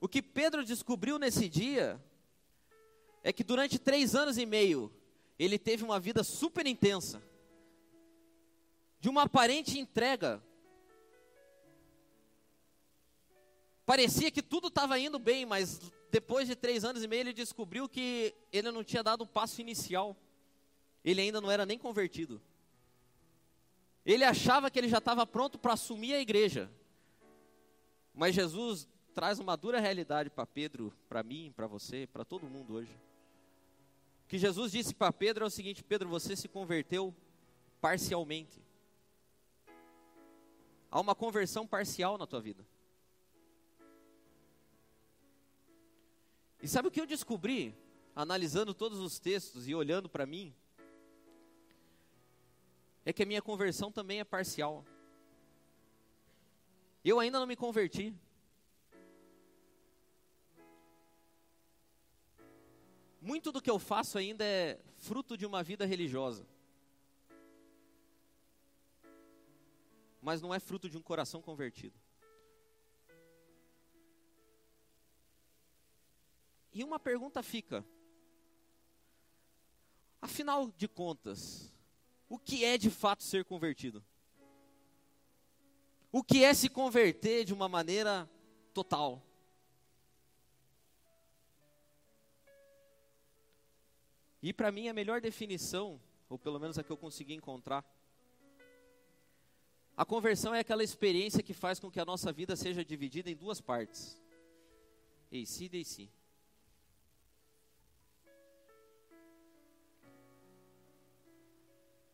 O 0.00 0.06
que 0.06 0.22
Pedro 0.22 0.64
descobriu 0.64 1.18
nesse 1.18 1.48
dia 1.48 2.00
é 3.24 3.32
que 3.32 3.42
durante 3.42 3.80
três 3.80 4.14
anos 4.14 4.38
e 4.38 4.46
meio 4.46 4.92
ele 5.36 5.58
teve 5.58 5.82
uma 5.82 5.98
vida 5.98 6.22
super 6.22 6.64
intensa, 6.68 7.20
de 9.00 9.08
uma 9.08 9.24
aparente 9.24 9.76
entrega 9.76 10.40
Parecia 13.90 14.30
que 14.30 14.40
tudo 14.40 14.68
estava 14.68 14.96
indo 15.00 15.18
bem, 15.18 15.44
mas 15.44 15.80
depois 16.10 16.48
de 16.48 16.56
três 16.56 16.84
anos 16.84 17.02
e 17.02 17.08
meio 17.08 17.20
ele 17.20 17.32
descobriu 17.32 17.88
que 17.88 18.34
ele 18.52 18.70
não 18.70 18.82
tinha 18.82 19.02
dado 19.02 19.22
o 19.22 19.26
passo 19.26 19.60
inicial. 19.60 20.16
Ele 21.04 21.20
ainda 21.20 21.40
não 21.40 21.50
era 21.50 21.64
nem 21.64 21.78
convertido. 21.78 22.40
Ele 24.04 24.24
achava 24.24 24.70
que 24.70 24.78
ele 24.78 24.88
já 24.88 24.98
estava 24.98 25.26
pronto 25.26 25.58
para 25.58 25.74
assumir 25.74 26.14
a 26.14 26.20
igreja. 26.20 26.70
Mas 28.12 28.34
Jesus 28.34 28.88
traz 29.14 29.38
uma 29.38 29.56
dura 29.56 29.78
realidade 29.78 30.30
para 30.30 30.46
Pedro, 30.46 30.92
para 31.08 31.22
mim, 31.22 31.52
para 31.54 31.66
você, 31.66 32.06
para 32.06 32.24
todo 32.24 32.48
mundo 32.48 32.74
hoje. 32.74 32.92
O 34.24 34.28
que 34.28 34.38
Jesus 34.38 34.72
disse 34.72 34.94
para 34.94 35.12
Pedro 35.12 35.44
é 35.44 35.46
o 35.46 35.50
seguinte: 35.50 35.82
Pedro, 35.84 36.08
você 36.08 36.34
se 36.34 36.48
converteu 36.48 37.14
parcialmente. 37.80 38.62
Há 40.90 41.00
uma 41.00 41.14
conversão 41.14 41.66
parcial 41.66 42.18
na 42.18 42.26
tua 42.26 42.40
vida. 42.40 42.66
E 46.62 46.68
sabe 46.68 46.88
o 46.88 46.90
que 46.90 47.00
eu 47.00 47.06
descobri, 47.06 47.74
analisando 48.14 48.74
todos 48.74 48.98
os 48.98 49.18
textos 49.18 49.66
e 49.66 49.74
olhando 49.74 50.08
para 50.08 50.26
mim? 50.26 50.54
É 53.04 53.12
que 53.12 53.22
a 53.22 53.26
minha 53.26 53.40
conversão 53.40 53.90
também 53.90 54.20
é 54.20 54.24
parcial. 54.24 54.84
Eu 57.02 57.18
ainda 57.18 57.40
não 57.40 57.46
me 57.46 57.56
converti. 57.56 58.14
Muito 63.22 63.50
do 63.50 63.60
que 63.60 63.70
eu 63.70 63.78
faço 63.78 64.18
ainda 64.18 64.44
é 64.44 64.78
fruto 64.98 65.36
de 65.36 65.46
uma 65.46 65.62
vida 65.62 65.86
religiosa. 65.86 66.46
Mas 70.20 70.42
não 70.42 70.54
é 70.54 70.60
fruto 70.60 70.90
de 70.90 70.98
um 70.98 71.02
coração 71.02 71.40
convertido. 71.40 71.98
E 76.80 76.82
uma 76.82 76.98
pergunta 76.98 77.42
fica: 77.42 77.84
afinal 80.18 80.72
de 80.78 80.88
contas, 80.88 81.70
o 82.26 82.38
que 82.38 82.64
é 82.64 82.78
de 82.78 82.88
fato 82.88 83.22
ser 83.22 83.44
convertido? 83.44 84.02
O 86.10 86.24
que 86.24 86.42
é 86.42 86.54
se 86.54 86.70
converter 86.70 87.44
de 87.44 87.52
uma 87.52 87.68
maneira 87.68 88.26
total? 88.72 89.22
E 94.42 94.50
para 94.50 94.72
mim 94.72 94.88
a 94.88 94.94
melhor 94.94 95.20
definição, 95.20 96.00
ou 96.30 96.38
pelo 96.38 96.58
menos 96.58 96.78
a 96.78 96.82
que 96.82 96.90
eu 96.90 96.96
consegui 96.96 97.34
encontrar, 97.34 97.84
a 99.94 100.06
conversão 100.06 100.54
é 100.54 100.60
aquela 100.60 100.82
experiência 100.82 101.42
que 101.42 101.52
faz 101.52 101.78
com 101.78 101.90
que 101.90 102.00
a 102.00 102.06
nossa 102.06 102.32
vida 102.32 102.56
seja 102.56 102.82
dividida 102.82 103.30
em 103.30 103.36
duas 103.36 103.60
partes. 103.60 104.18
Ei, 105.30 105.44
si, 105.44 105.68
e 105.70 105.84
si. 105.84 106.10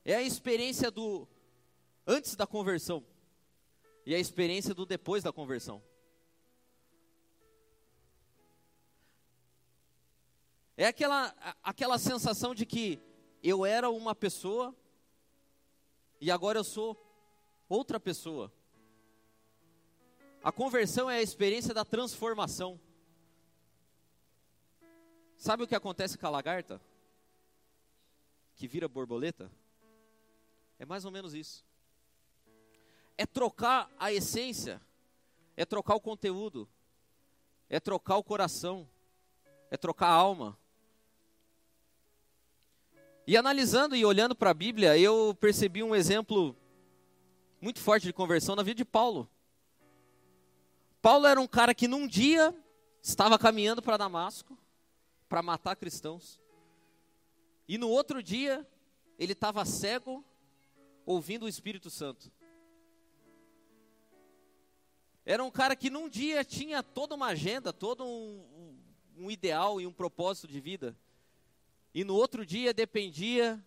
É 0.09 0.15
a 0.15 0.23
experiência 0.23 0.89
do 0.89 1.27
antes 2.07 2.37
da 2.37 2.47
conversão 2.47 3.05
e 4.07 4.15
a 4.15 4.19
experiência 4.21 4.73
do 4.73 4.87
depois 4.87 5.25
da 5.25 5.33
conversão. 5.33 5.83
É 10.77 10.87
aquela, 10.87 11.35
aquela 11.61 11.99
sensação 11.99 12.55
de 12.55 12.65
que 12.65 13.01
eu 13.43 13.67
era 13.67 13.91
uma 13.91 14.15
pessoa 14.15 14.73
e 16.21 16.31
agora 16.31 16.61
eu 16.61 16.65
sou 16.65 16.97
outra 17.69 17.99
pessoa. 17.99 18.53
A 20.41 20.53
conversão 20.53 21.11
é 21.11 21.17
a 21.17 21.23
experiência 21.23 21.75
da 21.75 21.85
transformação. 21.85 22.81
Sabe 25.37 25.65
o 25.65 25.67
que 25.67 25.75
acontece 25.75 26.17
com 26.17 26.29
a 26.29 26.31
lagarta? 26.31 26.81
Que 28.55 28.69
vira 28.69 28.87
borboleta? 28.87 29.51
É 30.79 30.85
mais 30.85 31.05
ou 31.05 31.11
menos 31.11 31.35
isso. 31.35 31.65
É 33.17 33.25
trocar 33.25 33.91
a 33.99 34.13
essência, 34.13 34.81
é 35.57 35.65
trocar 35.65 35.95
o 35.95 36.01
conteúdo, 36.01 36.69
é 37.69 37.81
trocar 37.81 38.17
o 38.17 38.25
coração, 38.25 38.89
é 39.71 39.77
trocar 39.77 40.09
a 40.09 40.13
alma. 40.15 40.59
E 43.27 43.37
analisando 43.37 43.97
e 43.97 44.05
olhando 44.05 44.37
para 44.37 44.51
a 44.51 44.55
Bíblia, 44.55 44.97
eu 44.99 45.37
percebi 45.41 45.83
um 45.83 45.95
exemplo 45.95 46.55
muito 47.61 47.81
forte 47.81 48.05
de 48.05 48.13
conversão 48.13 48.55
na 48.55 48.63
vida 48.63 48.77
de 48.77 48.85
Paulo. 48.85 49.29
Paulo 51.01 51.27
era 51.27 51.41
um 51.41 51.47
cara 51.47 51.75
que 51.75 51.89
num 51.89 52.07
dia 52.07 52.55
estava 53.03 53.39
caminhando 53.39 53.81
para 53.81 53.97
Damasco 53.97 54.57
para 55.29 55.43
matar 55.43 55.75
cristãos. 55.77 56.41
E 57.67 57.79
no 57.79 57.89
outro 57.89 58.23
dia 58.23 58.67
ele 59.19 59.33
estava 59.33 59.65
cego 59.65 60.25
ouvindo 61.07 61.45
o 61.45 61.49
Espírito 61.49 61.89
Santo. 61.89 62.31
Era 65.25 65.43
um 65.43 65.51
cara 65.51 65.75
que 65.75 65.89
num 65.89 66.09
dia 66.09 66.45
tinha 66.45 66.83
toda 66.83 67.15
uma 67.15 67.29
agenda, 67.29 67.73
todo 67.73 68.05
um, 68.05 68.79
um 69.17 69.31
ideal 69.31 69.81
e 69.81 69.87
um 69.87 69.93
propósito 69.93 70.49
de 70.49 70.61
vida. 70.61 70.97
E 71.95 72.05
no 72.05 72.15
outro 72.15 72.45
dia 72.45 72.75
dependia 72.75 73.65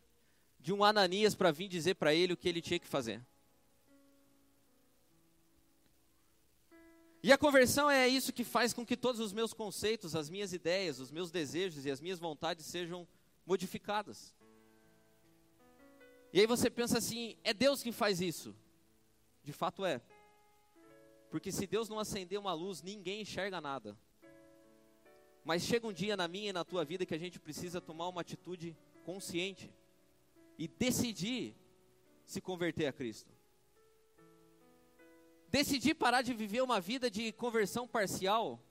de 0.59 0.73
um 0.73 0.83
Ananias 0.83 1.33
para 1.33 1.51
vir 1.51 1.67
dizer 1.67 1.95
para 1.95 2.13
ele 2.13 2.33
o 2.33 2.37
que 2.37 2.47
ele 2.47 2.61
tinha 2.61 2.79
que 2.79 2.87
fazer. 2.87 3.25
E 7.21 7.33
a 7.33 7.37
conversão 7.37 7.89
é 7.89 8.07
isso 8.07 8.31
que 8.31 8.45
faz 8.45 8.73
com 8.73 8.85
que 8.85 8.95
todos 8.95 9.19
os 9.19 9.33
meus 9.33 9.53
conceitos, 9.53 10.15
as 10.15 10.29
minhas 10.29 10.53
ideias, 10.53 10.99
os 10.99 11.11
meus 11.11 11.31
desejos 11.31 11.85
e 11.85 11.91
as 11.91 11.99
minhas 11.99 12.19
vontades 12.19 12.65
sejam 12.65 13.05
modificadas. 13.45 14.33
E 16.31 16.39
aí 16.39 16.47
você 16.47 16.69
pensa 16.69 16.97
assim: 16.97 17.35
é 17.43 17.53
Deus 17.53 17.81
que 17.81 17.91
faz 17.91 18.21
isso? 18.21 18.55
De 19.43 19.51
fato 19.51 19.85
é. 19.85 20.01
Porque 21.29 21.51
se 21.51 21.67
Deus 21.67 21.89
não 21.89 21.99
acender 21.99 22.39
uma 22.39 22.53
luz, 22.53 22.81
ninguém 22.81 23.21
enxerga 23.21 23.61
nada. 23.61 23.97
Mas 25.43 25.63
chega 25.63 25.87
um 25.87 25.93
dia 25.93 26.17
na 26.17 26.27
minha 26.27 26.49
e 26.49 26.53
na 26.53 26.63
tua 26.63 26.83
vida 26.83 27.05
que 27.05 27.13
a 27.13 27.17
gente 27.17 27.39
precisa 27.39 27.79
tomar 27.79 28.07
uma 28.07 28.21
atitude 28.21 28.75
consciente 29.05 29.73
e 30.57 30.67
decidir 30.67 31.55
se 32.25 32.41
converter 32.41 32.85
a 32.85 32.93
Cristo. 32.93 33.33
Decidir 35.47 35.95
parar 35.95 36.21
de 36.21 36.33
viver 36.33 36.61
uma 36.61 36.79
vida 36.79 37.09
de 37.09 37.31
conversão 37.31 37.87
parcial 37.87 38.61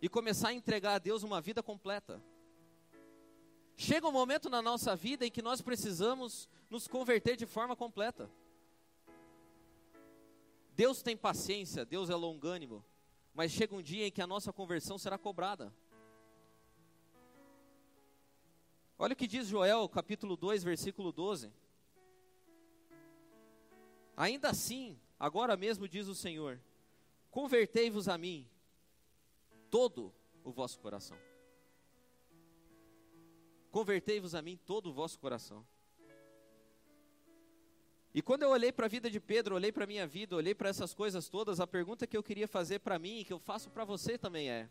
e 0.00 0.08
começar 0.08 0.48
a 0.48 0.54
entregar 0.54 0.94
a 0.94 0.98
Deus 0.98 1.22
uma 1.22 1.40
vida 1.40 1.62
completa. 1.62 2.22
Chega 3.76 4.06
um 4.06 4.12
momento 4.12 4.48
na 4.48 4.60
nossa 4.60 4.94
vida 4.94 5.26
em 5.26 5.30
que 5.30 5.42
nós 5.42 5.60
precisamos 5.60 6.48
nos 6.68 6.86
converter 6.86 7.36
de 7.36 7.46
forma 7.46 7.74
completa. 7.74 8.30
Deus 10.74 11.02
tem 11.02 11.16
paciência, 11.16 11.84
Deus 11.84 12.08
é 12.08 12.14
longânimo, 12.14 12.84
mas 13.34 13.52
chega 13.52 13.74
um 13.74 13.82
dia 13.82 14.06
em 14.06 14.10
que 14.10 14.22
a 14.22 14.26
nossa 14.26 14.52
conversão 14.52 14.98
será 14.98 15.18
cobrada. 15.18 15.72
Olha 18.98 19.14
o 19.14 19.16
que 19.16 19.26
diz 19.26 19.48
Joel, 19.48 19.88
capítulo 19.88 20.36
2, 20.36 20.62
versículo 20.62 21.12
12. 21.12 21.52
Ainda 24.16 24.50
assim, 24.50 24.98
agora 25.18 25.56
mesmo 25.56 25.88
diz 25.88 26.06
o 26.06 26.14
Senhor: 26.14 26.60
convertei-vos 27.30 28.08
a 28.08 28.16
mim, 28.16 28.46
todo 29.70 30.14
o 30.44 30.52
vosso 30.52 30.78
coração. 30.78 31.16
Convertei-vos 33.72 34.34
a 34.34 34.42
mim 34.42 34.56
todo 34.56 34.90
o 34.90 34.92
vosso 34.92 35.18
coração. 35.18 35.66
E 38.14 38.20
quando 38.20 38.42
eu 38.42 38.50
olhei 38.50 38.70
para 38.70 38.84
a 38.84 38.88
vida 38.88 39.10
de 39.10 39.18
Pedro, 39.18 39.54
olhei 39.54 39.72
para 39.72 39.84
a 39.84 39.86
minha 39.86 40.06
vida, 40.06 40.36
olhei 40.36 40.54
para 40.54 40.68
essas 40.68 40.92
coisas 40.92 41.30
todas, 41.30 41.58
a 41.58 41.66
pergunta 41.66 42.06
que 42.06 42.14
eu 42.14 42.22
queria 42.22 42.46
fazer 42.46 42.80
para 42.80 42.98
mim 42.98 43.20
e 43.20 43.24
que 43.24 43.32
eu 43.32 43.38
faço 43.38 43.70
para 43.70 43.86
você 43.86 44.18
também 44.18 44.50
é: 44.50 44.68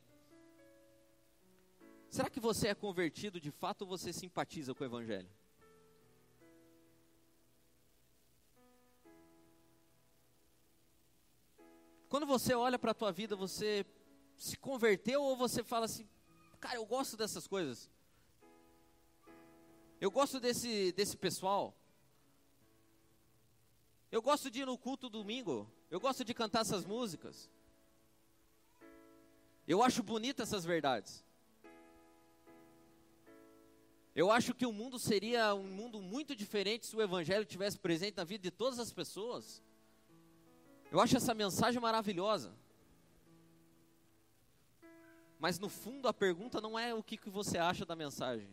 será 2.11 2.29
que 2.29 2.39
você 2.39 2.67
é 2.67 2.75
convertido 2.75 3.41
de 3.41 3.49
fato 3.49 3.81
ou 3.81 3.87
você 3.87 4.13
simpatiza 4.13 4.75
com 4.75 4.83
o 4.83 4.87
Evangelho? 4.87 5.29
Quando 12.07 12.27
você 12.27 12.53
olha 12.53 12.77
para 12.77 12.91
a 12.91 12.93
tua 12.93 13.11
vida, 13.11 13.35
você 13.35 13.83
se 14.37 14.57
converteu 14.57 15.23
ou 15.23 15.35
você 15.35 15.63
fala 15.63 15.85
assim, 15.85 16.07
cara, 16.59 16.75
eu 16.75 16.85
gosto 16.85 17.17
dessas 17.17 17.47
coisas. 17.47 17.89
Eu 20.01 20.09
gosto 20.09 20.39
desse, 20.39 20.91
desse 20.93 21.15
pessoal. 21.15 21.75
Eu 24.11 24.19
gosto 24.19 24.49
de 24.49 24.61
ir 24.61 24.65
no 24.65 24.75
culto 24.75 25.07
domingo. 25.07 25.71
Eu 25.91 25.99
gosto 25.99 26.25
de 26.25 26.33
cantar 26.33 26.61
essas 26.61 26.83
músicas. 26.83 27.47
Eu 29.67 29.83
acho 29.83 30.01
bonita 30.01 30.41
essas 30.41 30.65
verdades. 30.65 31.23
Eu 34.15 34.31
acho 34.31 34.55
que 34.55 34.65
o 34.65 34.73
mundo 34.73 34.97
seria 34.97 35.53
um 35.53 35.67
mundo 35.67 36.01
muito 36.01 36.35
diferente 36.35 36.87
se 36.87 36.95
o 36.95 37.01
evangelho 37.01 37.45
tivesse 37.45 37.77
presente 37.77 38.17
na 38.17 38.23
vida 38.23 38.41
de 38.41 38.51
todas 38.51 38.79
as 38.79 38.91
pessoas. 38.91 39.61
Eu 40.91 40.99
acho 40.99 41.15
essa 41.15 41.35
mensagem 41.35 41.79
maravilhosa. 41.79 42.51
Mas 45.37 45.59
no 45.59 45.69
fundo 45.69 46.07
a 46.07 46.13
pergunta 46.13 46.59
não 46.59 46.77
é 46.77 46.91
o 46.91 47.03
que, 47.03 47.17
que 47.17 47.29
você 47.29 47.59
acha 47.59 47.85
da 47.85 47.95
mensagem. 47.95 48.49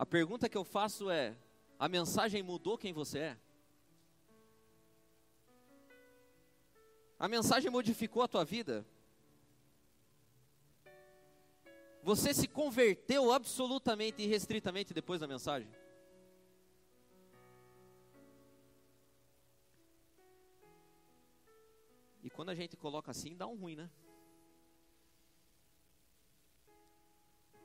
A 0.00 0.06
pergunta 0.06 0.48
que 0.48 0.56
eu 0.56 0.64
faço 0.64 1.10
é: 1.10 1.36
a 1.78 1.86
mensagem 1.86 2.42
mudou 2.42 2.78
quem 2.78 2.90
você 2.90 3.18
é? 3.18 3.38
A 7.18 7.28
mensagem 7.28 7.70
modificou 7.70 8.22
a 8.22 8.26
tua 8.26 8.42
vida? 8.42 8.86
Você 12.02 12.32
se 12.32 12.48
converteu 12.48 13.30
absolutamente 13.30 14.22
e 14.22 14.26
restritamente 14.26 14.94
depois 14.94 15.20
da 15.20 15.28
mensagem? 15.28 15.70
E 22.22 22.30
quando 22.30 22.48
a 22.48 22.54
gente 22.54 22.74
coloca 22.74 23.10
assim, 23.10 23.36
dá 23.36 23.46
um 23.46 23.54
ruim, 23.54 23.76
né? 23.76 23.90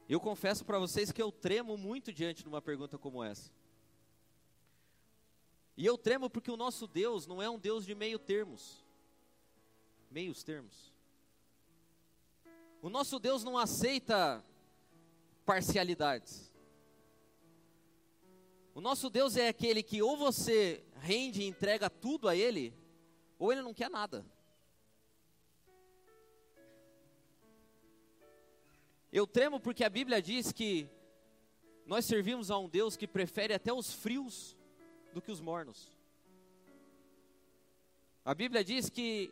Eu 0.08 0.20
confesso 0.20 0.64
para 0.64 0.78
vocês 0.78 1.12
que 1.12 1.22
eu 1.22 1.32
tremo 1.32 1.76
muito 1.78 2.14
diante 2.14 2.44
de 2.44 2.48
uma 2.48 2.62
pergunta 2.62 2.98
como 2.98 3.24
essa. 3.24 3.52
E 5.76 5.86
eu 5.86 5.98
tremo 5.98 6.30
porque 6.30 6.52
o 6.52 6.58
nosso 6.58 6.88
Deus 6.88 7.26
não 7.26 7.42
é 7.42 7.50
um 7.50 7.60
Deus 7.60 7.86
de 7.86 7.96
meio 7.96 8.20
termos. 8.20 8.84
Meios 10.12 10.44
termos. 10.44 10.94
O 12.82 12.90
nosso 12.90 13.20
Deus 13.20 13.44
não 13.44 13.58
aceita 13.58 14.46
parcialidades. 15.44 16.54
O 18.76 18.82
nosso 18.82 19.10
Deus 19.10 19.36
é 19.36 19.48
aquele 19.48 19.82
que 19.82 20.02
ou 20.02 20.16
você 20.16 20.86
rende 21.00 21.42
e 21.42 21.48
entrega 21.48 21.90
tudo 21.90 22.28
a 22.28 22.36
Ele, 22.36 22.74
ou 23.40 23.52
Ele 23.52 23.62
não 23.62 23.74
quer 23.74 23.90
nada. 23.90 24.26
Eu 29.16 29.26
tremo 29.26 29.62
porque 29.62 29.86
a 29.86 29.90
Bíblia 29.90 30.22
diz 30.22 30.52
que 30.52 30.90
nós 31.86 32.04
servimos 32.04 32.52
a 32.52 32.58
um 32.58 32.68
Deus 32.68 32.98
que 32.98 33.08
prefere 33.08 33.54
até 33.54 33.72
os 33.72 33.94
frios 33.94 34.58
do 35.14 35.22
que 35.22 35.32
os 35.32 35.40
mornos. 35.40 35.98
A 38.26 38.34
Bíblia 38.34 38.62
diz 38.62 38.90
que 38.90 39.32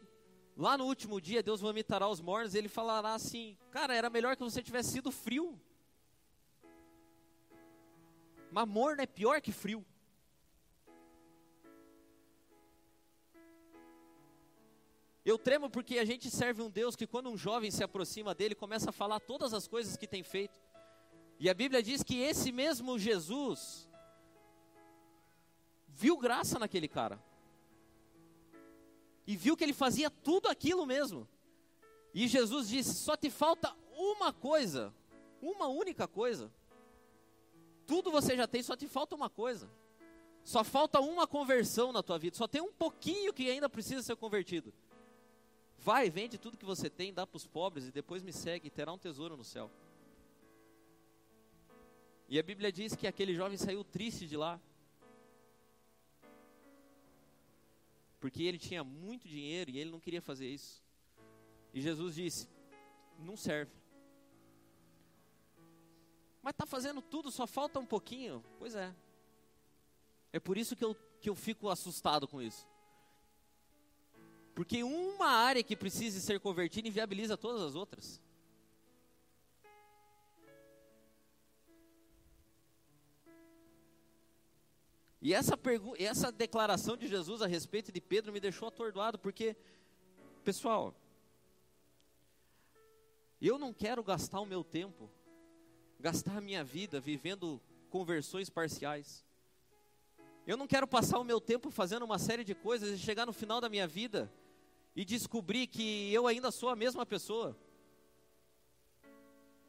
lá 0.55 0.77
no 0.77 0.85
último 0.85 1.19
dia 1.19 1.43
Deus 1.43 1.59
vomitará 1.59 2.07
os 2.07 2.21
mornos 2.21 2.55
e 2.55 2.59
ele 2.59 2.69
falará 2.69 3.13
assim: 3.13 3.57
Cara, 3.71 3.93
era 3.93 4.09
melhor 4.09 4.37
que 4.37 4.43
você 4.43 4.63
tivesse 4.63 4.93
sido 4.93 5.11
frio. 5.11 5.59
Mas 8.51 8.65
morno 8.65 9.01
é 9.01 9.05
pior 9.05 9.41
que 9.41 9.51
frio. 9.51 9.85
Eu 15.25 15.37
tremo 15.37 15.69
porque 15.69 15.99
a 15.99 16.05
gente 16.05 16.29
serve 16.29 16.61
um 16.61 16.69
Deus 16.69 16.95
que 16.95 17.07
quando 17.07 17.29
um 17.29 17.37
jovem 17.37 17.71
se 17.71 17.83
aproxima 17.83 18.35
dele, 18.35 18.53
começa 18.53 18.89
a 18.89 18.93
falar 18.93 19.19
todas 19.21 19.53
as 19.53 19.67
coisas 19.67 19.95
que 19.95 20.07
tem 20.07 20.21
feito. 20.21 20.59
E 21.39 21.49
a 21.49 21.53
Bíblia 21.53 21.81
diz 21.81 22.03
que 22.03 22.19
esse 22.19 22.51
mesmo 22.51 22.99
Jesus 22.99 23.89
viu 25.87 26.17
graça 26.17 26.59
naquele 26.59 26.87
cara. 26.87 27.23
E 29.25 29.37
viu 29.37 29.55
que 29.55 29.63
ele 29.63 29.73
fazia 29.73 30.09
tudo 30.09 30.49
aquilo 30.49 30.85
mesmo. 30.85 31.27
E 32.13 32.27
Jesus 32.27 32.67
disse: 32.67 32.93
só 32.93 33.15
te 33.15 33.29
falta 33.29 33.73
uma 33.95 34.33
coisa, 34.33 34.93
uma 35.41 35.67
única 35.67 36.05
coisa. 36.05 36.51
Tudo 37.87 38.11
você 38.11 38.35
já 38.35 38.47
tem, 38.47 38.61
só 38.61 38.75
te 38.75 38.87
falta 38.87 39.15
uma 39.15 39.29
coisa. 39.29 39.69
Só 40.43 40.63
falta 40.63 40.99
uma 40.99 41.25
conversão 41.25 41.93
na 41.93 42.03
tua 42.03 42.19
vida, 42.19 42.35
só 42.35 42.47
tem 42.47 42.61
um 42.61 42.73
pouquinho 42.73 43.31
que 43.31 43.49
ainda 43.49 43.69
precisa 43.69 44.01
ser 44.01 44.17
convertido. 44.17 44.73
Vai, 45.83 46.09
vende 46.09 46.37
tudo 46.37 46.57
que 46.57 46.63
você 46.63 46.89
tem, 46.89 47.13
dá 47.13 47.27
para 47.27 47.35
os 47.35 47.45
pobres 47.45 47.89
e 47.89 47.91
depois 47.91 48.23
me 48.23 48.31
segue 48.31 48.67
e 48.67 48.71
terá 48.71 48.93
um 48.93 48.97
tesouro 48.97 49.35
no 49.35 49.43
céu. 49.43 49.69
E 52.29 52.39
a 52.39 52.43
Bíblia 52.43 52.71
diz 52.71 52.95
que 52.95 53.05
aquele 53.05 53.35
jovem 53.35 53.57
saiu 53.57 53.83
triste 53.83 54.25
de 54.25 54.37
lá, 54.37 54.61
porque 58.21 58.43
ele 58.43 58.57
tinha 58.57 58.81
muito 58.81 59.27
dinheiro 59.27 59.71
e 59.71 59.77
ele 59.77 59.91
não 59.91 59.99
queria 59.99 60.21
fazer 60.21 60.47
isso. 60.47 60.81
E 61.73 61.81
Jesus 61.81 62.15
disse: 62.15 62.47
Não 63.19 63.35
serve. 63.35 63.73
Mas 66.41 66.53
está 66.53 66.65
fazendo 66.65 67.01
tudo, 67.01 67.29
só 67.29 67.45
falta 67.45 67.77
um 67.77 67.85
pouquinho. 67.85 68.41
Pois 68.57 68.73
é. 68.73 68.95
É 70.31 70.39
por 70.39 70.57
isso 70.57 70.77
que 70.77 70.85
eu, 70.85 70.95
que 71.19 71.29
eu 71.29 71.35
fico 71.35 71.67
assustado 71.67 72.25
com 72.25 72.41
isso. 72.41 72.65
Porque 74.53 74.83
uma 74.83 75.27
área 75.27 75.63
que 75.63 75.75
precise 75.75 76.21
ser 76.21 76.39
convertida 76.39 76.87
inviabiliza 76.87 77.35
todas 77.37 77.61
as 77.61 77.75
outras. 77.75 78.21
E 85.21 85.33
essa, 85.33 85.57
essa 85.97 86.31
declaração 86.31 86.97
de 86.97 87.07
Jesus 87.07 87.41
a 87.41 87.47
respeito 87.47 87.91
de 87.91 88.01
Pedro 88.01 88.33
me 88.33 88.39
deixou 88.39 88.67
atordoado, 88.67 89.17
porque, 89.17 89.55
pessoal, 90.43 90.93
eu 93.41 93.57
não 93.57 93.73
quero 93.73 94.03
gastar 94.03 94.41
o 94.41 94.45
meu 94.45 94.63
tempo 94.63 95.09
gastar 96.03 96.35
a 96.35 96.41
minha 96.41 96.65
vida 96.65 96.99
vivendo 96.99 97.61
conversões 97.89 98.49
parciais. 98.49 99.23
Eu 100.45 100.57
não 100.57 100.67
quero 100.67 100.85
passar 100.85 101.17
o 101.17 101.23
meu 101.23 101.39
tempo 101.39 101.71
fazendo 101.71 102.03
uma 102.03 102.19
série 102.19 102.43
de 102.43 102.53
coisas 102.53 102.89
e 102.89 102.97
chegar 102.97 103.25
no 103.25 103.31
final 103.31 103.61
da 103.61 103.69
minha 103.69 103.87
vida 103.87 104.29
e 104.95 105.03
descobrir 105.03 105.67
que 105.67 106.13
eu 106.13 106.27
ainda 106.27 106.51
sou 106.51 106.69
a 106.69 106.75
mesma 106.75 107.05
pessoa. 107.05 107.57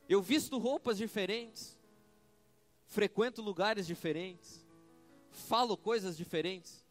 Eu 0.08 0.20
visto 0.20 0.58
roupas 0.58 0.98
diferentes, 0.98 1.78
frequento 2.86 3.40
lugares 3.40 3.86
diferentes, 3.86 4.64
falo 5.30 5.76
coisas 5.76 6.16
diferentes. 6.16 6.84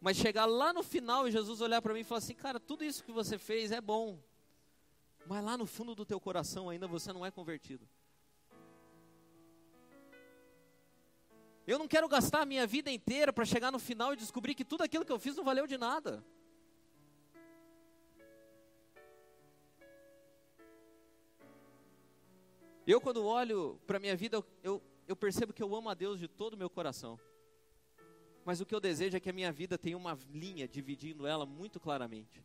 Mas 0.00 0.16
chegar 0.16 0.46
lá 0.46 0.72
no 0.72 0.82
final 0.82 1.26
e 1.26 1.30
Jesus 1.30 1.60
olhar 1.60 1.80
para 1.82 1.92
mim 1.92 2.00
e 2.00 2.04
falar 2.04 2.18
assim: 2.18 2.34
Cara, 2.34 2.58
tudo 2.60 2.84
isso 2.84 3.04
que 3.04 3.12
você 3.12 3.38
fez 3.38 3.70
é 3.70 3.80
bom, 3.80 4.18
mas 5.26 5.44
lá 5.44 5.56
no 5.56 5.66
fundo 5.66 5.94
do 5.94 6.04
teu 6.04 6.20
coração 6.20 6.68
ainda 6.68 6.86
você 6.86 7.12
não 7.12 7.24
é 7.24 7.30
convertido. 7.30 7.86
Eu 11.66 11.78
não 11.78 11.86
quero 11.86 12.08
gastar 12.08 12.42
a 12.42 12.46
minha 12.46 12.66
vida 12.66 12.90
inteira 12.90 13.32
para 13.32 13.44
chegar 13.44 13.70
no 13.70 13.78
final 13.78 14.12
e 14.12 14.16
descobrir 14.16 14.54
que 14.54 14.64
tudo 14.64 14.82
aquilo 14.82 15.04
que 15.04 15.12
eu 15.12 15.18
fiz 15.18 15.36
não 15.36 15.44
valeu 15.44 15.66
de 15.66 15.78
nada. 15.78 16.24
Eu, 22.86 23.00
quando 23.00 23.24
olho 23.24 23.78
para 23.86 23.98
a 23.98 24.00
minha 24.00 24.16
vida, 24.16 24.44
eu, 24.62 24.82
eu 25.06 25.14
percebo 25.14 25.52
que 25.52 25.62
eu 25.62 25.74
amo 25.74 25.88
a 25.88 25.94
Deus 25.94 26.18
de 26.18 26.26
todo 26.26 26.54
o 26.54 26.56
meu 26.56 26.70
coração. 26.70 27.18
Mas 28.44 28.60
o 28.60 28.66
que 28.66 28.74
eu 28.74 28.80
desejo 28.80 29.16
é 29.16 29.20
que 29.20 29.28
a 29.28 29.32
minha 29.32 29.52
vida 29.52 29.76
tenha 29.76 29.96
uma 29.96 30.18
linha 30.32 30.66
dividindo 30.66 31.26
ela 31.26 31.44
muito 31.44 31.78
claramente. 31.78 32.44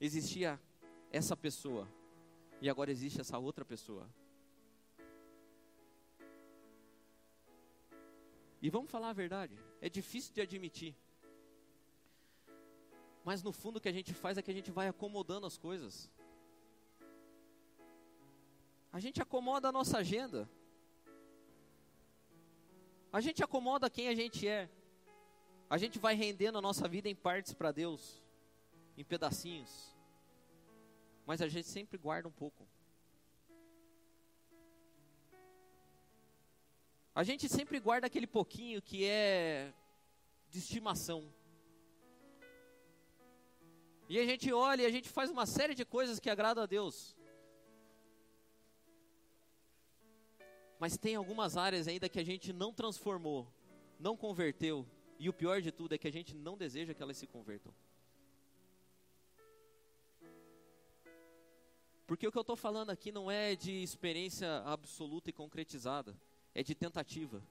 Existia 0.00 0.60
essa 1.10 1.36
pessoa, 1.36 1.88
e 2.60 2.68
agora 2.68 2.90
existe 2.90 3.20
essa 3.20 3.38
outra 3.38 3.64
pessoa. 3.64 4.08
E 8.60 8.68
vamos 8.68 8.90
falar 8.90 9.10
a 9.10 9.12
verdade, 9.12 9.56
é 9.80 9.88
difícil 9.88 10.34
de 10.34 10.40
admitir. 10.40 10.96
Mas 13.24 13.42
no 13.42 13.52
fundo 13.52 13.76
o 13.76 13.80
que 13.80 13.88
a 13.88 13.92
gente 13.92 14.12
faz 14.12 14.36
é 14.36 14.42
que 14.42 14.50
a 14.50 14.54
gente 14.54 14.70
vai 14.70 14.88
acomodando 14.88 15.46
as 15.46 15.56
coisas. 15.56 16.10
A 18.96 18.98
gente 18.98 19.20
acomoda 19.20 19.68
a 19.68 19.72
nossa 19.72 19.98
agenda. 19.98 20.48
A 23.12 23.20
gente 23.20 23.44
acomoda 23.44 23.90
quem 23.90 24.08
a 24.08 24.14
gente 24.14 24.48
é. 24.48 24.70
A 25.68 25.76
gente 25.76 25.98
vai 25.98 26.14
rendendo 26.14 26.56
a 26.56 26.62
nossa 26.62 26.88
vida 26.88 27.06
em 27.06 27.14
partes 27.14 27.52
para 27.52 27.70
Deus, 27.70 28.22
em 28.96 29.04
pedacinhos. 29.04 29.94
Mas 31.26 31.42
a 31.42 31.48
gente 31.48 31.68
sempre 31.68 31.98
guarda 31.98 32.26
um 32.26 32.32
pouco. 32.32 32.66
A 37.14 37.22
gente 37.22 37.50
sempre 37.50 37.78
guarda 37.78 38.06
aquele 38.06 38.26
pouquinho 38.26 38.80
que 38.80 39.04
é 39.04 39.74
de 40.48 40.58
estimação. 40.58 41.30
E 44.08 44.18
a 44.18 44.24
gente 44.24 44.50
olha 44.54 44.84
e 44.84 44.86
a 44.86 44.90
gente 44.90 45.10
faz 45.10 45.28
uma 45.28 45.44
série 45.44 45.74
de 45.74 45.84
coisas 45.84 46.18
que 46.18 46.30
agradam 46.30 46.64
a 46.64 46.66
Deus. 46.66 47.15
Mas 50.78 50.96
tem 50.96 51.14
algumas 51.14 51.56
áreas 51.56 51.88
ainda 51.88 52.08
que 52.08 52.18
a 52.18 52.24
gente 52.24 52.52
não 52.52 52.72
transformou, 52.72 53.46
não 53.98 54.16
converteu, 54.16 54.86
e 55.18 55.28
o 55.28 55.32
pior 55.32 55.62
de 55.62 55.72
tudo 55.72 55.94
é 55.94 55.98
que 55.98 56.06
a 56.06 56.12
gente 56.12 56.34
não 56.34 56.56
deseja 56.56 56.92
que 56.92 57.02
elas 57.02 57.16
se 57.16 57.26
convertam. 57.26 57.72
Porque 62.06 62.26
o 62.26 62.30
que 62.30 62.38
eu 62.38 62.42
estou 62.42 62.56
falando 62.56 62.90
aqui 62.90 63.10
não 63.10 63.30
é 63.30 63.56
de 63.56 63.82
experiência 63.82 64.62
absoluta 64.64 65.30
e 65.30 65.32
concretizada, 65.32 66.16
é 66.54 66.62
de 66.62 66.74
tentativa. 66.74 67.42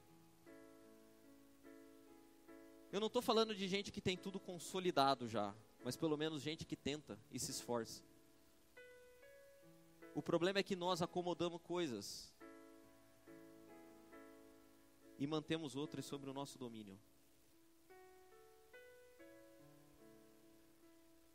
Eu 2.90 3.00
não 3.00 3.08
estou 3.08 3.20
falando 3.20 3.54
de 3.54 3.68
gente 3.68 3.92
que 3.92 4.00
tem 4.00 4.16
tudo 4.16 4.40
consolidado 4.40 5.28
já, 5.28 5.54
mas 5.84 5.96
pelo 5.96 6.16
menos 6.16 6.40
gente 6.40 6.64
que 6.64 6.76
tenta 6.76 7.18
e 7.30 7.38
se 7.38 7.50
esforça. 7.50 8.02
O 10.14 10.22
problema 10.22 10.60
é 10.60 10.62
que 10.62 10.74
nós 10.74 11.02
acomodamos 11.02 11.60
coisas 11.60 12.32
e 15.18 15.26
mantemos 15.26 15.76
outras 15.76 16.04
sobre 16.04 16.28
o 16.28 16.34
nosso 16.34 16.58
domínio. 16.58 16.98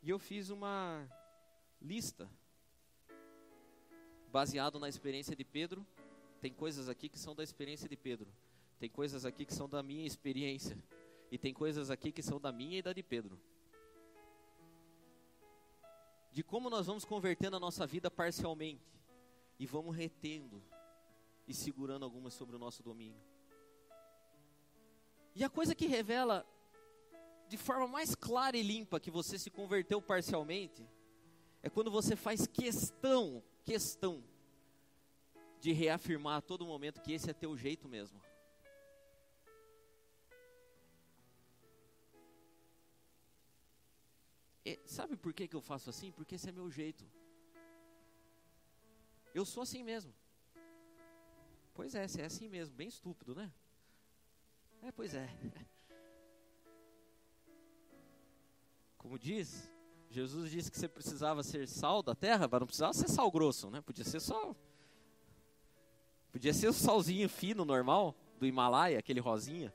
E 0.02 0.10
eu 0.10 0.18
fiz 0.18 0.50
uma 0.50 1.08
lista 1.80 2.28
baseado 4.32 4.80
na 4.80 4.88
experiência 4.88 5.36
de 5.36 5.44
Pedro. 5.44 5.86
Tem 6.40 6.52
coisas 6.52 6.88
aqui 6.88 7.08
que 7.08 7.18
são 7.18 7.34
da 7.34 7.42
experiência 7.44 7.88
de 7.88 7.96
Pedro. 7.96 8.32
Tem 8.80 8.90
coisas 8.90 9.24
aqui 9.24 9.44
que 9.44 9.54
são 9.54 9.68
da 9.68 9.82
minha 9.82 10.06
experiência. 10.06 10.76
E 11.30 11.38
tem 11.38 11.54
coisas 11.54 11.90
aqui 11.90 12.10
que 12.10 12.22
são 12.22 12.40
da 12.40 12.50
minha 12.50 12.78
e 12.78 12.82
da 12.82 12.92
de 12.92 13.02
Pedro. 13.02 13.40
De 16.32 16.42
como 16.42 16.68
nós 16.68 16.86
vamos 16.86 17.04
convertendo 17.04 17.56
a 17.56 17.60
nossa 17.60 17.86
vida 17.86 18.10
parcialmente 18.10 18.90
e 19.58 19.66
vamos 19.66 19.94
retendo 19.94 20.62
e 21.46 21.54
segurando 21.54 22.04
algumas 22.04 22.34
sobre 22.34 22.56
o 22.56 22.58
nosso 22.58 22.82
domínio. 22.82 23.20
E 25.34 25.42
a 25.42 25.48
coisa 25.48 25.74
que 25.74 25.86
revela 25.86 26.46
de 27.48 27.56
forma 27.56 27.86
mais 27.86 28.14
clara 28.14 28.56
e 28.56 28.62
limpa 28.62 29.00
que 29.00 29.10
você 29.10 29.38
se 29.38 29.50
converteu 29.50 30.00
parcialmente 30.00 30.86
é 31.62 31.70
quando 31.70 31.90
você 31.90 32.16
faz 32.16 32.46
questão, 32.46 33.42
questão 33.64 34.22
de 35.60 35.72
reafirmar 35.72 36.38
a 36.38 36.40
todo 36.40 36.66
momento 36.66 37.00
que 37.00 37.12
esse 37.12 37.30
é 37.30 37.32
teu 37.32 37.56
jeito 37.56 37.88
mesmo. 37.88 38.20
E, 44.64 44.80
sabe 44.86 45.16
por 45.16 45.32
que, 45.32 45.48
que 45.48 45.56
eu 45.56 45.60
faço 45.60 45.90
assim? 45.90 46.10
Porque 46.10 46.34
esse 46.34 46.48
é 46.48 46.52
meu 46.52 46.70
jeito. 46.70 47.04
Eu 49.34 49.44
sou 49.44 49.62
assim 49.62 49.82
mesmo. 49.82 50.14
Pois 51.74 51.94
é, 51.94 52.06
você 52.06 52.22
é 52.22 52.26
assim 52.26 52.48
mesmo, 52.48 52.74
bem 52.74 52.88
estúpido, 52.88 53.34
né? 53.34 53.50
É, 54.82 54.90
pois 54.90 55.14
é. 55.14 55.28
Como 58.98 59.18
diz, 59.18 59.70
Jesus 60.10 60.50
disse 60.50 60.70
que 60.70 60.78
você 60.78 60.88
precisava 60.88 61.42
ser 61.42 61.68
sal 61.68 62.02
da 62.02 62.14
terra, 62.14 62.48
mas 62.50 62.60
não 62.60 62.66
precisava 62.66 62.92
ser 62.92 63.08
sal 63.08 63.30
grosso, 63.30 63.70
né? 63.70 63.80
Podia 63.80 64.04
ser 64.04 64.20
só. 64.20 64.54
Podia 66.32 66.52
ser 66.52 66.68
o 66.68 66.72
salzinho 66.72 67.28
fino, 67.28 67.64
normal, 67.64 68.14
do 68.38 68.46
Himalaia, 68.46 68.98
aquele 68.98 69.20
rosinha. 69.20 69.72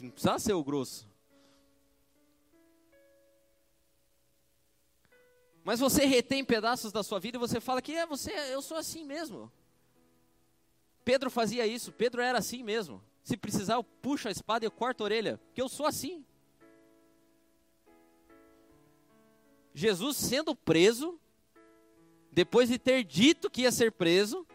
Não 0.00 0.10
precisava 0.10 0.38
ser 0.38 0.52
o 0.52 0.64
grosso. 0.64 1.08
Mas 5.64 5.80
você 5.80 6.04
retém 6.04 6.44
pedaços 6.44 6.92
da 6.92 7.02
sua 7.02 7.20
vida 7.20 7.38
e 7.38 7.40
você 7.40 7.60
fala 7.60 7.80
que 7.80 7.94
é 7.94 8.04
você, 8.04 8.32
eu 8.52 8.60
sou 8.60 8.76
assim 8.76 9.04
mesmo. 9.04 9.50
Pedro 11.04 11.30
fazia 11.30 11.66
isso, 11.66 11.92
Pedro 11.92 12.20
era 12.20 12.38
assim 12.38 12.62
mesmo. 12.62 13.02
Se 13.22 13.36
precisar, 13.36 13.74
eu 13.74 13.84
puxo 13.84 14.28
a 14.28 14.30
espada 14.30 14.64
e 14.64 14.66
eu 14.66 14.70
corto 14.70 15.02
a 15.02 15.04
orelha, 15.04 15.40
porque 15.46 15.62
eu 15.62 15.68
sou 15.68 15.86
assim. 15.86 16.24
Jesus 19.74 20.16
sendo 20.16 20.54
preso, 20.54 21.18
depois 22.30 22.68
de 22.68 22.78
ter 22.78 23.04
dito 23.04 23.50
que 23.50 23.62
ia 23.62 23.72
ser 23.72 23.92
preso, 23.92 24.46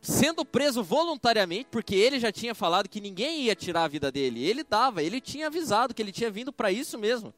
sendo 0.00 0.44
preso 0.44 0.82
voluntariamente, 0.82 1.68
porque 1.70 1.94
ele 1.94 2.20
já 2.20 2.30
tinha 2.30 2.54
falado 2.54 2.88
que 2.88 3.00
ninguém 3.00 3.42
ia 3.42 3.54
tirar 3.54 3.84
a 3.84 3.88
vida 3.88 4.10
dele. 4.10 4.44
Ele 4.44 4.62
dava, 4.62 5.02
ele 5.02 5.20
tinha 5.20 5.46
avisado 5.46 5.94
que 5.94 6.02
ele 6.02 6.12
tinha 6.12 6.30
vindo 6.30 6.52
para 6.52 6.70
isso 6.70 6.98
mesmo. 6.98 7.32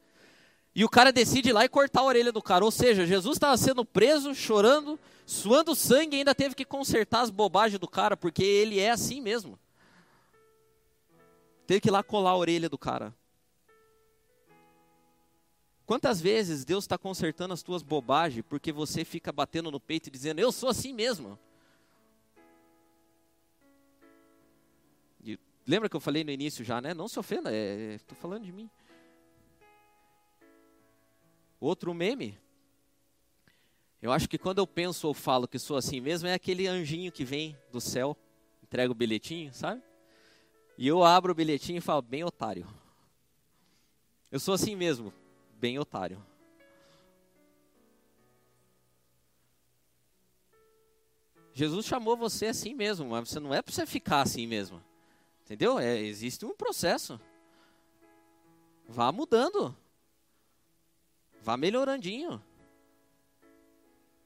E 0.73 0.85
o 0.85 0.89
cara 0.89 1.11
decide 1.11 1.49
ir 1.49 1.53
lá 1.53 1.65
e 1.65 1.69
cortar 1.69 2.01
a 2.01 2.05
orelha 2.05 2.31
do 2.31 2.41
cara. 2.41 2.63
Ou 2.63 2.71
seja, 2.71 3.05
Jesus 3.05 3.35
estava 3.35 3.57
sendo 3.57 3.83
preso, 3.83 4.33
chorando, 4.33 4.99
suando 5.31 5.73
sangue 5.73 6.17
ainda 6.17 6.35
teve 6.35 6.53
que 6.53 6.65
consertar 6.65 7.21
as 7.21 7.29
bobagens 7.29 7.79
do 7.79 7.87
cara, 7.87 8.17
porque 8.17 8.43
ele 8.43 8.79
é 8.79 8.91
assim 8.91 9.21
mesmo. 9.21 9.57
Teve 11.65 11.79
que 11.79 11.87
ir 11.87 11.91
lá 11.91 12.03
colar 12.03 12.31
a 12.31 12.37
orelha 12.37 12.67
do 12.67 12.77
cara. 12.77 13.15
Quantas 15.85 16.19
vezes 16.21 16.65
Deus 16.65 16.83
está 16.83 16.97
consertando 16.97 17.53
as 17.53 17.63
tuas 17.63 17.81
bobagens 17.81 18.45
porque 18.47 18.71
você 18.71 19.05
fica 19.05 19.31
batendo 19.31 19.71
no 19.71 19.79
peito 19.79 20.07
e 20.07 20.11
dizendo, 20.11 20.39
eu 20.39 20.51
sou 20.51 20.69
assim 20.69 20.93
mesmo? 20.93 21.39
E 25.23 25.39
lembra 25.65 25.89
que 25.89 25.95
eu 25.95 26.01
falei 26.01 26.23
no 26.23 26.31
início 26.31 26.63
já, 26.63 26.81
né? 26.81 26.93
Não 26.93 27.07
se 27.07 27.17
ofenda, 27.19 27.51
estou 27.95 28.17
é, 28.17 28.21
falando 28.21 28.43
de 28.43 28.51
mim. 28.51 28.69
Outro 31.59 31.93
meme. 31.93 32.40
Eu 34.01 34.11
acho 34.11 34.27
que 34.27 34.37
quando 34.37 34.57
eu 34.57 34.65
penso 34.65 35.07
ou 35.07 35.13
falo 35.13 35.47
que 35.47 35.59
sou 35.59 35.77
assim 35.77 36.01
mesmo, 36.01 36.27
é 36.27 36.33
aquele 36.33 36.67
anjinho 36.67 37.11
que 37.11 37.23
vem 37.23 37.55
do 37.71 37.79
céu, 37.79 38.17
entrega 38.63 38.91
o 38.91 38.95
bilhetinho, 38.95 39.53
sabe? 39.53 39.81
E 40.77 40.87
eu 40.87 41.03
abro 41.03 41.31
o 41.31 41.35
bilhetinho 41.35 41.77
e 41.77 41.81
falo, 41.81 42.01
bem 42.01 42.23
otário. 42.23 42.67
Eu 44.31 44.39
sou 44.39 44.55
assim 44.55 44.75
mesmo, 44.75 45.13
bem 45.59 45.77
otário. 45.77 46.25
Jesus 51.53 51.85
chamou 51.85 52.17
você 52.17 52.47
assim 52.47 52.73
mesmo, 52.73 53.09
mas 53.09 53.29
você 53.29 53.39
não 53.39 53.53
é 53.53 53.61
para 53.61 53.73
você 53.73 53.85
ficar 53.85 54.21
assim 54.21 54.47
mesmo. 54.47 54.81
Entendeu? 55.43 55.77
É, 55.77 55.99
existe 55.99 56.45
um 56.45 56.55
processo. 56.55 57.19
Vá 58.87 59.11
mudando. 59.11 59.75
Vá 61.41 61.57
melhorandinho. 61.57 62.41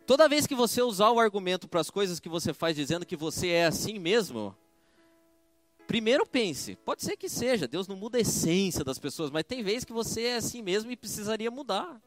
Toda 0.06 0.30
vez 0.30 0.46
que 0.46 0.54
você 0.54 0.82
usar 0.82 1.10
o 1.10 1.20
argumento 1.20 1.68
para 1.68 1.82
as 1.82 1.90
coisas 1.90 2.20
que 2.20 2.30
você 2.30 2.54
faz 2.54 2.76
dizendo 2.76 3.06
que 3.06 3.16
você 3.16 3.50
é 3.50 3.66
assim 3.66 3.98
mesmo, 3.98 4.56
primeiro 5.88 6.26
pense, 6.28 6.76
pode 6.76 7.04
ser 7.04 7.18
que 7.18 7.28
seja, 7.28 7.68
Deus 7.68 7.88
não 7.88 7.96
muda 7.96 8.18
a 8.18 8.22
essência 8.22 8.84
das 8.84 9.00
pessoas, 9.00 9.32
mas 9.32 9.44
tem 9.44 9.64
vezes 9.64 9.84
que 9.84 9.94
você 9.94 10.24
é 10.24 10.36
assim 10.36 10.62
mesmo 10.62 10.92
e 10.92 10.96
precisaria 10.96 11.50
mudar. 11.50 12.00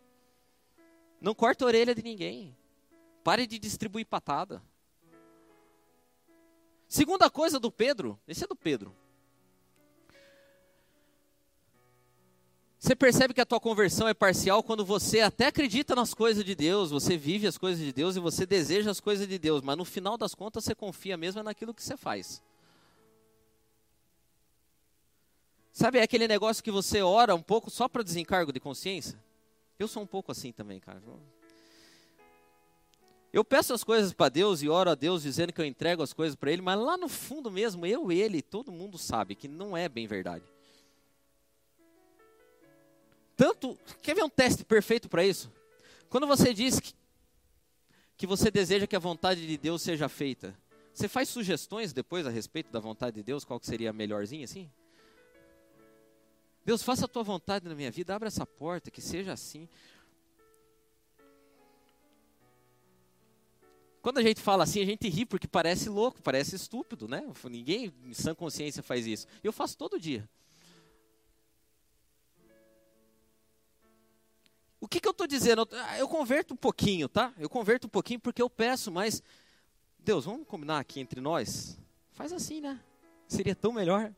Não 1.20 1.34
corte 1.34 1.64
a 1.64 1.66
orelha 1.66 1.94
de 1.94 2.02
ninguém. 2.02 2.56
Pare 3.24 3.46
de 3.46 3.58
distribuir 3.58 4.06
patada. 4.06 4.62
Segunda 6.86 7.28
coisa 7.28 7.58
do 7.58 7.70
Pedro, 7.70 8.18
esse 8.28 8.44
é 8.44 8.46
do 8.46 8.54
Pedro. 8.54 8.94
Você 12.78 12.94
percebe 12.94 13.34
que 13.34 13.40
a 13.40 13.46
tua 13.46 13.58
conversão 13.58 14.06
é 14.06 14.14
parcial 14.14 14.62
quando 14.62 14.84
você 14.84 15.20
até 15.20 15.46
acredita 15.46 15.96
nas 15.96 16.14
coisas 16.14 16.44
de 16.44 16.54
Deus, 16.54 16.90
você 16.90 17.16
vive 17.16 17.46
as 17.46 17.58
coisas 17.58 17.84
de 17.84 17.92
Deus 17.92 18.14
e 18.14 18.20
você 18.20 18.46
deseja 18.46 18.88
as 18.88 19.00
coisas 19.00 19.26
de 19.26 19.36
Deus, 19.36 19.62
mas 19.62 19.76
no 19.76 19.84
final 19.84 20.16
das 20.16 20.32
contas 20.32 20.62
você 20.62 20.76
confia 20.76 21.16
mesmo 21.16 21.42
naquilo 21.42 21.74
que 21.74 21.82
você 21.82 21.96
faz. 21.96 22.40
Sabe, 25.72 25.98
é 25.98 26.02
aquele 26.02 26.28
negócio 26.28 26.62
que 26.62 26.70
você 26.70 27.02
ora 27.02 27.34
um 27.34 27.42
pouco 27.42 27.68
só 27.68 27.88
para 27.88 28.04
desencargo 28.04 28.52
de 28.52 28.60
consciência? 28.60 29.18
Eu 29.76 29.88
sou 29.88 30.04
um 30.04 30.06
pouco 30.06 30.30
assim 30.30 30.52
também, 30.52 30.78
cara. 30.78 31.02
Eu 33.32 33.44
peço 33.44 33.74
as 33.74 33.82
coisas 33.82 34.12
para 34.12 34.28
Deus 34.28 34.62
e 34.62 34.68
oro 34.68 34.90
a 34.90 34.94
Deus 34.94 35.22
dizendo 35.22 35.52
que 35.52 35.60
eu 35.60 35.64
entrego 35.64 36.02
as 36.02 36.12
coisas 36.12 36.36
para 36.36 36.52
Ele, 36.52 36.62
mas 36.62 36.78
lá 36.78 36.96
no 36.96 37.08
fundo 37.08 37.50
mesmo, 37.50 37.84
eu, 37.84 38.10
ele, 38.10 38.40
todo 38.40 38.70
mundo 38.70 38.96
sabe 38.98 39.34
que 39.34 39.48
não 39.48 39.76
é 39.76 39.88
bem 39.88 40.06
verdade. 40.06 40.44
Tanto, 43.38 43.78
quer 44.02 44.16
ver 44.16 44.24
um 44.24 44.28
teste 44.28 44.64
perfeito 44.64 45.08
para 45.08 45.24
isso? 45.24 45.48
Quando 46.08 46.26
você 46.26 46.52
diz 46.52 46.80
que, 46.80 46.92
que 48.16 48.26
você 48.26 48.50
deseja 48.50 48.84
que 48.84 48.96
a 48.96 48.98
vontade 48.98 49.46
de 49.46 49.56
Deus 49.56 49.80
seja 49.80 50.08
feita, 50.08 50.58
você 50.92 51.06
faz 51.06 51.28
sugestões 51.28 51.92
depois 51.92 52.26
a 52.26 52.30
respeito 52.30 52.72
da 52.72 52.80
vontade 52.80 53.14
de 53.14 53.22
Deus, 53.22 53.44
qual 53.44 53.60
que 53.60 53.66
seria 53.66 53.90
a 53.90 53.92
melhorzinha 53.92 54.44
assim? 54.44 54.68
Deus, 56.64 56.82
faça 56.82 57.04
a 57.04 57.08
tua 57.08 57.22
vontade 57.22 57.68
na 57.68 57.76
minha 57.76 57.92
vida, 57.92 58.12
abra 58.12 58.26
essa 58.26 58.44
porta, 58.44 58.90
que 58.90 59.00
seja 59.00 59.32
assim. 59.32 59.68
Quando 64.02 64.18
a 64.18 64.22
gente 64.22 64.40
fala 64.40 64.64
assim, 64.64 64.82
a 64.82 64.84
gente 64.84 65.08
ri 65.08 65.24
porque 65.24 65.46
parece 65.46 65.88
louco, 65.88 66.20
parece 66.20 66.56
estúpido, 66.56 67.06
né? 67.06 67.22
Ninguém 67.44 67.94
em 68.04 68.14
sã 68.14 68.34
consciência 68.34 68.82
faz 68.82 69.06
isso. 69.06 69.28
Eu 69.44 69.52
faço 69.52 69.78
todo 69.78 70.00
dia. 70.00 70.28
O 74.88 74.90
que, 74.90 75.00
que 75.00 75.06
eu 75.06 75.12
estou 75.12 75.26
dizendo? 75.26 75.68
Ah, 75.70 75.98
eu 75.98 76.08
converto 76.08 76.54
um 76.54 76.56
pouquinho, 76.56 77.10
tá? 77.10 77.30
Eu 77.38 77.50
converto 77.50 77.86
um 77.86 77.90
pouquinho 77.90 78.18
porque 78.18 78.40
eu 78.40 78.48
peço, 78.48 78.90
mas 78.90 79.22
Deus, 79.98 80.24
vamos 80.24 80.46
combinar 80.46 80.78
aqui 80.78 80.98
entre 80.98 81.20
nós? 81.20 81.78
Faz 82.14 82.32
assim, 82.32 82.62
né? 82.62 82.80
Seria 83.26 83.54
tão 83.54 83.70
melhor. 83.70 84.10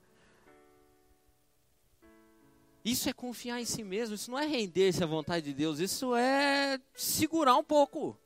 Isso 2.84 3.08
é 3.08 3.12
confiar 3.12 3.60
em 3.60 3.64
si 3.64 3.82
mesmo, 3.82 4.14
isso 4.14 4.30
não 4.30 4.38
é 4.38 4.46
render-se 4.46 5.02
à 5.02 5.06
vontade 5.08 5.46
de 5.46 5.54
Deus, 5.54 5.80
isso 5.80 6.14
é 6.14 6.78
segurar 6.94 7.56
um 7.56 7.64
pouco. 7.64 8.16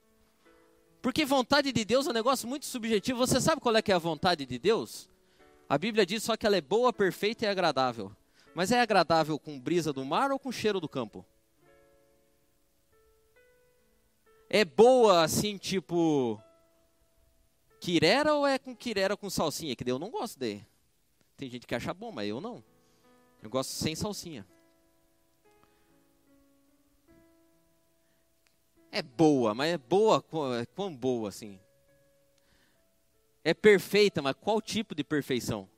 Porque 1.01 1.25
vontade 1.25 1.73
de 1.73 1.83
Deus 1.83 2.07
é 2.07 2.11
um 2.11 2.13
negócio 2.13 2.47
muito 2.47 2.67
subjetivo. 2.67 3.21
Você 3.21 3.41
sabe 3.41 3.63
qual 3.63 3.75
é 3.75 3.81
que 3.81 3.91
é 3.91 3.95
a 3.95 3.99
vontade 3.99 4.45
de 4.45 4.59
Deus? 4.59 5.09
A 5.67 5.79
Bíblia 5.79 6.05
diz 6.05 6.23
só 6.23 6.37
que 6.37 6.45
ela 6.45 6.59
é 6.59 6.61
boa, 6.61 6.93
perfeita 6.93 7.47
e 7.47 7.49
agradável. 7.49 8.15
Mas 8.55 8.71
é 8.71 8.83
agradável 8.83 9.39
com 9.39 9.59
brisa 9.59 9.95
do 9.95 10.05
mar 10.05 10.31
ou 10.31 10.39
com 10.39 10.53
cheiro 10.53 10.79
do 10.79 10.91
campo? 10.91 11.25
É 14.57 14.65
boa 14.65 15.25
assim, 15.25 15.59
tipo 15.59 16.41
quirera 17.81 18.37
ou 18.37 18.47
é 18.47 18.57
com 18.57 18.75
quirera 18.75 19.17
com 19.17 19.29
salsinha? 19.29 19.75
Que 19.75 19.91
eu 19.91 19.99
não 19.99 20.11
gosto 20.11 20.39
de. 20.39 20.65
Tem 21.37 21.51
gente 21.51 21.67
que 21.67 21.75
acha 21.75 21.93
bom, 21.93 22.13
mas 22.13 22.29
eu 22.29 22.41
não. 22.41 22.63
Eu 23.43 23.51
gosto 23.51 23.71
sem 23.71 23.97
salsinha. 23.97 24.47
É 28.93 29.03
boa, 29.03 29.57
mas 29.57 29.75
é 29.75 29.77
boa, 29.77 30.25
é 30.61 30.67
quão 30.67 30.95
boa 30.95 31.31
assim? 31.31 31.59
É 33.43 33.53
perfeita, 33.53 34.23
mas 34.23 34.37
qual 34.41 34.63
tipo 34.63 34.95
de 34.95 35.03
perfeição? 35.03 35.69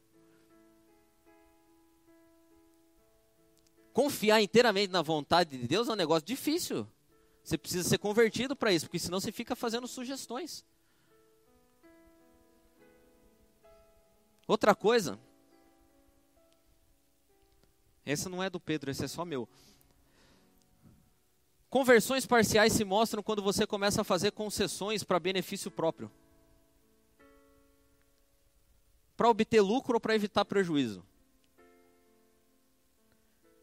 Confiar 3.95 4.43
inteiramente 4.43 4.91
na 4.91 5.01
vontade 5.01 5.57
de 5.57 5.67
Deus 5.67 5.89
é 5.89 5.93
um 5.93 5.97
negócio 5.97 6.27
difícil. 6.27 6.87
Você 7.47 7.57
precisa 7.57 7.89
ser 7.89 7.99
convertido 7.99 8.57
para 8.57 8.73
isso, 8.73 8.87
porque 8.87 8.99
senão 8.99 9.21
você 9.21 9.31
fica 9.31 9.55
fazendo 9.55 9.87
sugestões. 9.87 10.65
Outra 14.49 14.75
coisa, 14.75 15.17
essa 18.05 18.29
não 18.29 18.43
é 18.43 18.51
do 18.51 18.59
Pedro, 18.59 18.91
esse 18.91 19.05
é 19.05 19.07
só 19.07 19.25
meu. 19.25 19.49
Conversões 21.71 22.27
parciais 22.27 22.73
se 22.73 22.85
mostram 22.85 23.23
quando 23.23 23.45
você 23.45 23.65
começa 23.65 24.01
a 24.01 24.05
fazer 24.05 24.33
concessões 24.33 25.05
para 25.05 25.21
benefício 25.21 25.71
próprio. 25.71 26.11
Para 29.17 29.31
obter 29.31 29.61
lucro 29.61 29.95
ou 29.95 30.01
para 30.01 30.17
evitar 30.17 30.45
prejuízo. 30.45 31.07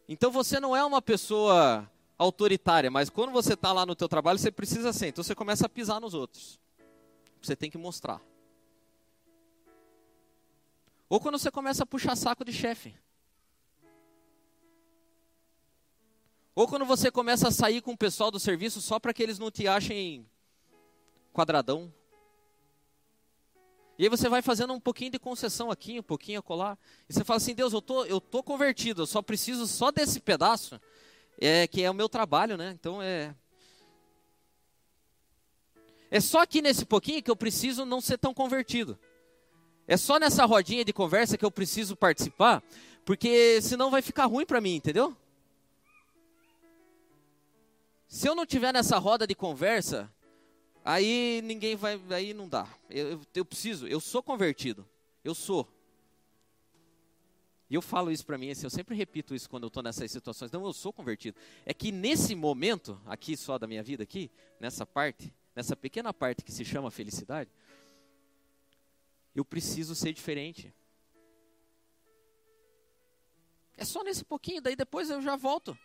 Então 0.08 0.32
você 0.32 0.58
não 0.58 0.74
é 0.74 0.86
uma 0.86 1.02
pessoa 1.02 1.92
autoritária, 2.24 2.90
mas 2.90 3.10
quando 3.10 3.32
você 3.32 3.54
está 3.54 3.72
lá 3.72 3.86
no 3.86 3.96
teu 3.96 4.08
trabalho, 4.08 4.40
você 4.40 4.52
precisa 4.52 4.94
ser. 4.94 5.08
Então 5.08 5.24
você 5.24 5.36
começa 5.36 5.66
a 5.66 5.70
pisar 5.70 6.00
nos 6.00 6.14
outros. 6.14 6.60
Você 7.42 7.56
tem 7.56 7.70
que 7.70 7.78
mostrar. 7.78 8.22
Ou 11.10 11.20
quando 11.20 11.38
você 11.38 11.52
começa 11.52 11.84
a 11.84 11.86
puxar 11.86 12.16
saco 12.16 12.46
de 12.46 12.54
chefe. 12.54 12.96
Ou 16.56 16.68
quando 16.68 16.86
você 16.86 17.12
começa 17.12 17.48
a 17.48 17.52
sair 17.52 17.82
com 17.82 17.92
o 17.92 17.98
pessoal 17.98 18.32
do 18.32 18.40
serviço 18.40 18.82
só 18.82 19.00
para 19.00 19.14
que 19.14 19.22
eles 19.22 19.38
não 19.38 19.52
te 19.52 19.68
achem 19.68 20.26
quadradão. 21.34 21.94
E 23.98 24.04
aí 24.04 24.10
você 24.10 24.28
vai 24.30 24.42
fazendo 24.42 24.74
um 24.74 24.80
pouquinho 24.80 25.12
de 25.12 25.20
concessão 25.20 25.70
aqui, 25.70 26.00
um 26.00 26.04
pouquinho 26.04 26.40
a 26.40 26.44
colar. 26.44 26.78
E 27.08 27.14
você 27.14 27.24
fala 27.24 27.38
assim, 27.38 27.54
Deus, 27.54 27.74
eu 27.74 27.82
tô, 27.82 28.06
eu 28.06 28.22
tô 28.22 28.42
convertido, 28.42 29.04
eu 29.04 29.06
só 29.06 29.22
preciso 29.22 29.68
só 29.68 29.92
desse 29.92 30.20
pedaço 30.20 30.80
é, 31.40 31.68
que 31.68 31.82
é 31.82 31.90
o 31.90 31.94
meu 31.94 32.08
trabalho, 32.08 32.58
né? 32.58 32.72
Então 32.80 33.02
é. 33.02 33.36
É 36.10 36.20
só 36.20 36.42
aqui 36.42 36.62
nesse 36.62 36.86
pouquinho 36.86 37.24
que 37.24 37.32
eu 37.32 37.36
preciso 37.36 37.86
não 37.86 38.00
ser 38.00 38.18
tão 38.18 38.34
convertido. 38.34 38.98
É 39.88 39.98
só 39.98 40.18
nessa 40.20 40.46
rodinha 40.46 40.86
de 40.86 40.94
conversa 40.94 41.38
que 41.38 41.44
eu 41.44 41.52
preciso 41.52 41.96
participar, 41.96 42.64
porque 43.04 43.62
senão 43.62 43.92
vai 43.92 44.02
ficar 44.02 44.26
ruim 44.26 44.46
para 44.46 44.62
mim, 44.62 44.76
entendeu? 44.76 45.16
Se 48.08 48.30
eu 48.30 48.36
não 48.36 48.46
tiver 48.46 48.72
nessa 48.72 49.00
roda 49.00 49.26
de 49.26 49.34
conversa, 49.34 50.10
aí 50.86 51.42
ninguém 51.44 51.76
vai, 51.76 52.00
aí 52.12 52.34
não 52.34 52.48
dá. 52.48 52.68
Eu, 52.90 53.20
eu 53.34 53.44
preciso, 53.44 53.88
eu 53.88 54.00
sou 54.00 54.22
convertido, 54.22 54.88
eu 55.24 55.34
sou. 55.34 55.68
E 57.70 57.76
eu 57.76 57.82
falo 57.82 58.12
isso 58.12 58.26
para 58.26 58.38
mim, 58.38 58.52
assim, 58.52 58.66
eu 58.66 58.70
sempre 58.70 58.96
repito 58.96 59.34
isso 59.34 59.50
quando 59.50 59.64
eu 59.64 59.68
estou 59.68 59.82
nessas 59.82 60.12
situações. 60.12 60.52
Não, 60.52 60.66
eu 60.66 60.74
sou 60.74 60.94
convertido. 60.94 61.38
É 61.66 61.74
que 61.74 61.92
nesse 61.92 62.36
momento, 62.36 63.02
aqui 63.06 63.36
só 63.36 63.58
da 63.58 63.66
minha 63.66 63.82
vida, 63.82 64.04
aqui, 64.04 64.30
nessa 64.60 64.86
parte, 64.86 65.34
nessa 65.56 65.76
pequena 65.76 66.14
parte 66.14 66.44
que 66.44 66.52
se 66.52 66.64
chama 66.64 66.92
felicidade, 66.92 67.50
eu 69.34 69.44
preciso 69.44 69.96
ser 69.96 70.14
diferente. 70.14 70.74
É 73.76 73.84
só 73.84 74.04
nesse 74.04 74.24
pouquinho, 74.24 74.62
daí 74.62 74.76
depois 74.76 75.10
eu 75.10 75.22
já 75.22 75.36
volto. 75.36 75.78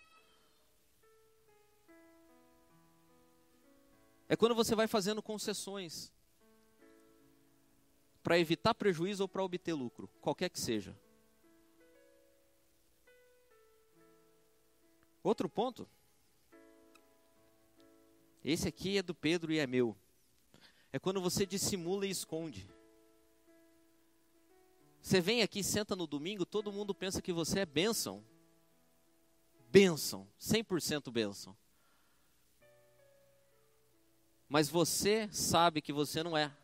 É 4.28 4.36
quando 4.36 4.54
você 4.54 4.74
vai 4.74 4.86
fazendo 4.86 5.22
concessões 5.22 6.12
para 8.22 8.38
evitar 8.38 8.74
prejuízo 8.74 9.22
ou 9.22 9.28
para 9.28 9.42
obter 9.42 9.72
lucro, 9.72 10.06
qualquer 10.20 10.50
que 10.50 10.60
seja. 10.60 10.94
Outro 15.28 15.46
ponto. 15.46 15.86
Esse 18.42 18.66
aqui 18.66 18.96
é 18.96 19.02
do 19.02 19.14
Pedro 19.14 19.52
e 19.52 19.58
é 19.58 19.66
meu. 19.66 19.94
É 20.90 20.98
quando 20.98 21.20
você 21.20 21.44
dissimula 21.44 22.06
e 22.06 22.10
esconde. 22.10 22.66
Você 25.02 25.20
vem 25.20 25.42
aqui, 25.42 25.62
senta 25.62 25.94
no 25.94 26.06
domingo, 26.06 26.46
todo 26.46 26.72
mundo 26.72 26.94
pensa 26.94 27.20
que 27.20 27.30
você 27.30 27.60
é 27.60 27.66
bênção. 27.66 28.24
Bênção, 29.70 30.26
100% 30.40 31.10
bênção. 31.10 31.54
Mas 34.48 34.70
você 34.70 35.28
sabe 35.30 35.82
que 35.82 35.92
você 35.92 36.22
não 36.22 36.38
é. 36.38 36.56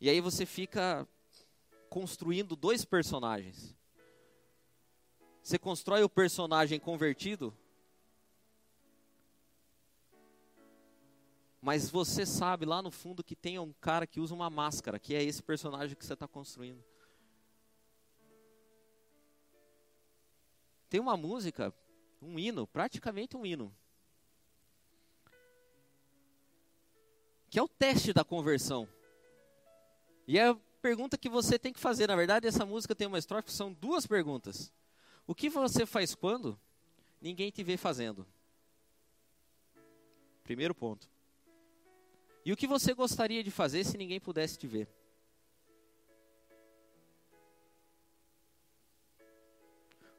E 0.00 0.08
aí 0.08 0.20
você 0.20 0.46
fica 0.46 1.08
construindo 1.88 2.54
dois 2.54 2.84
personagens. 2.84 3.79
Você 5.42 5.58
constrói 5.58 6.02
o 6.02 6.08
personagem 6.08 6.78
convertido, 6.78 7.56
mas 11.60 11.90
você 11.90 12.24
sabe 12.24 12.64
lá 12.64 12.80
no 12.80 12.90
fundo 12.90 13.24
que 13.24 13.36
tem 13.36 13.58
um 13.58 13.72
cara 13.74 14.06
que 14.06 14.20
usa 14.20 14.34
uma 14.34 14.48
máscara, 14.48 14.98
que 14.98 15.14
é 15.14 15.22
esse 15.22 15.42
personagem 15.42 15.96
que 15.96 16.04
você 16.04 16.14
está 16.14 16.26
construindo. 16.26 16.82
Tem 20.88 21.00
uma 21.00 21.16
música, 21.16 21.72
um 22.20 22.38
hino, 22.38 22.66
praticamente 22.66 23.36
um 23.36 23.46
hino, 23.46 23.74
que 27.48 27.58
é 27.58 27.62
o 27.62 27.68
teste 27.68 28.12
da 28.12 28.24
conversão. 28.24 28.88
E 30.26 30.38
é 30.38 30.48
a 30.48 30.56
pergunta 30.80 31.18
que 31.18 31.28
você 31.28 31.58
tem 31.58 31.72
que 31.72 31.80
fazer. 31.80 32.06
Na 32.06 32.16
verdade, 32.16 32.46
essa 32.46 32.64
música 32.64 32.94
tem 32.94 33.06
uma 33.06 33.18
estrofe, 33.18 33.52
são 33.52 33.72
duas 33.72 34.06
perguntas. 34.06 34.72
O 35.30 35.34
que 35.34 35.48
você 35.48 35.86
faz 35.86 36.12
quando 36.12 36.58
ninguém 37.20 37.52
te 37.52 37.62
vê 37.62 37.76
fazendo? 37.76 38.26
Primeiro 40.42 40.74
ponto. 40.74 41.08
E 42.44 42.52
o 42.52 42.56
que 42.56 42.66
você 42.66 42.92
gostaria 42.92 43.44
de 43.44 43.48
fazer 43.48 43.84
se 43.84 43.96
ninguém 43.96 44.18
pudesse 44.18 44.58
te 44.58 44.66
ver? 44.66 44.88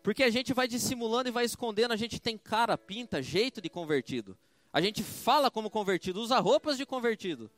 Porque 0.02 0.24
a 0.24 0.30
gente 0.30 0.54
vai 0.54 0.66
dissimulando 0.66 1.28
e 1.28 1.32
vai 1.34 1.44
escondendo, 1.44 1.92
a 1.92 1.98
gente 1.98 2.18
tem 2.18 2.38
cara, 2.38 2.78
pinta, 2.78 3.22
jeito 3.22 3.60
de 3.60 3.70
convertido. 3.70 4.38
A 4.72 4.80
gente 4.80 5.04
fala 5.04 5.52
como 5.52 5.70
convertido, 5.70 6.22
usa 6.22 6.40
roupas 6.40 6.78
de 6.78 6.86
convertido. 6.86 7.52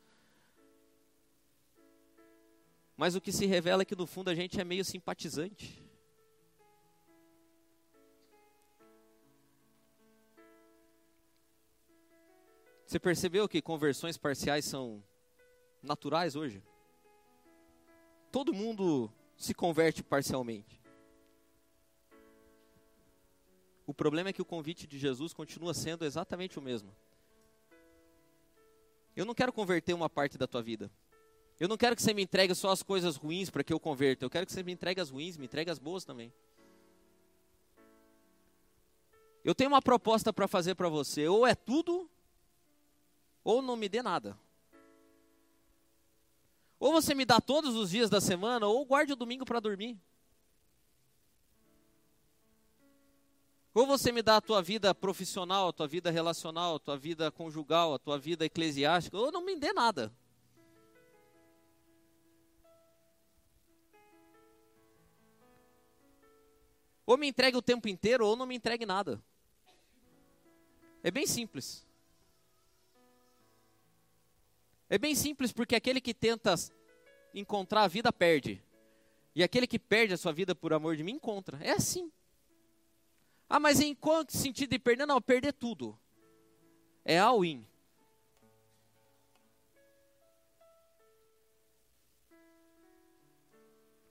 Mas 2.96 3.14
o 3.14 3.20
que 3.20 3.30
se 3.30 3.46
revela 3.46 3.82
é 3.82 3.84
que 3.84 3.94
no 3.94 4.08
fundo 4.08 4.28
a 4.28 4.34
gente 4.34 4.60
é 4.60 4.64
meio 4.64 4.84
simpatizante. 4.84 5.83
Você 12.94 13.00
percebeu 13.00 13.48
que 13.48 13.60
conversões 13.60 14.16
parciais 14.16 14.64
são 14.64 15.02
naturais 15.82 16.36
hoje? 16.36 16.62
Todo 18.30 18.54
mundo 18.54 19.12
se 19.36 19.52
converte 19.52 20.00
parcialmente. 20.00 20.80
O 23.84 23.92
problema 23.92 24.28
é 24.28 24.32
que 24.32 24.40
o 24.40 24.44
convite 24.44 24.86
de 24.86 24.96
Jesus 24.96 25.32
continua 25.32 25.74
sendo 25.74 26.04
exatamente 26.04 26.56
o 26.56 26.62
mesmo. 26.62 26.94
Eu 29.16 29.24
não 29.24 29.34
quero 29.34 29.52
converter 29.52 29.92
uma 29.92 30.08
parte 30.08 30.38
da 30.38 30.46
tua 30.46 30.62
vida. 30.62 30.88
Eu 31.58 31.66
não 31.66 31.76
quero 31.76 31.96
que 31.96 32.02
você 32.02 32.14
me 32.14 32.22
entregue 32.22 32.54
só 32.54 32.70
as 32.70 32.84
coisas 32.84 33.16
ruins 33.16 33.50
para 33.50 33.64
que 33.64 33.72
eu 33.72 33.80
converta. 33.80 34.24
Eu 34.24 34.30
quero 34.30 34.46
que 34.46 34.52
você 34.52 34.62
me 34.62 34.70
entregue 34.70 35.00
as 35.00 35.10
ruins, 35.10 35.36
me 35.36 35.46
entregue 35.46 35.68
as 35.68 35.80
boas 35.80 36.04
também. 36.04 36.32
Eu 39.44 39.52
tenho 39.52 39.70
uma 39.70 39.82
proposta 39.82 40.32
para 40.32 40.46
fazer 40.46 40.76
para 40.76 40.88
você. 40.88 41.26
Ou 41.26 41.44
é 41.44 41.56
tudo, 41.56 42.08
ou 43.44 43.60
não 43.60 43.76
me 43.76 43.88
dê 43.88 44.02
nada. 44.02 44.36
Ou 46.80 46.90
você 46.92 47.14
me 47.14 47.24
dá 47.24 47.40
todos 47.40 47.76
os 47.76 47.90
dias 47.90 48.10
da 48.10 48.20
semana, 48.20 48.66
ou 48.66 48.84
guarde 48.84 49.12
o 49.12 49.16
domingo 49.16 49.44
para 49.44 49.60
dormir. 49.60 49.96
Ou 53.74 53.86
você 53.86 54.10
me 54.12 54.22
dá 54.22 54.36
a 54.36 54.40
tua 54.40 54.62
vida 54.62 54.94
profissional, 54.94 55.68
a 55.68 55.72
tua 55.72 55.86
vida 55.86 56.10
relacional, 56.10 56.76
a 56.76 56.78
tua 56.78 56.96
vida 56.96 57.30
conjugal, 57.30 57.92
a 57.92 57.98
tua 57.98 58.18
vida 58.18 58.44
eclesiástica, 58.44 59.18
ou 59.18 59.32
não 59.32 59.44
me 59.44 59.56
dê 59.56 59.72
nada. 59.72 60.12
Ou 67.06 67.18
me 67.18 67.26
entregue 67.26 67.56
o 67.56 67.62
tempo 67.62 67.88
inteiro, 67.88 68.26
ou 68.26 68.36
não 68.36 68.46
me 68.46 68.54
entregue 68.54 68.86
nada. 68.86 69.22
É 71.02 71.10
bem 71.10 71.26
simples. 71.26 71.84
É 74.88 74.98
bem 74.98 75.14
simples 75.14 75.52
porque 75.52 75.74
aquele 75.74 76.00
que 76.00 76.14
tenta 76.14 76.54
encontrar 77.34 77.82
a 77.82 77.88
vida 77.88 78.12
perde. 78.12 78.62
E 79.34 79.42
aquele 79.42 79.66
que 79.66 79.78
perde 79.78 80.14
a 80.14 80.16
sua 80.16 80.32
vida 80.32 80.54
por 80.54 80.72
amor 80.72 80.96
de 80.96 81.02
mim 81.02 81.12
encontra. 81.12 81.58
É 81.60 81.72
assim. 81.72 82.12
Ah, 83.48 83.58
mas 83.58 83.80
em 83.80 83.94
qual 83.94 84.24
sentido 84.28 84.70
de 84.70 84.78
perder? 84.78 85.06
Não, 85.06 85.20
perder 85.20 85.52
tudo. 85.52 85.98
É 87.04 87.18
all-in. 87.18 87.66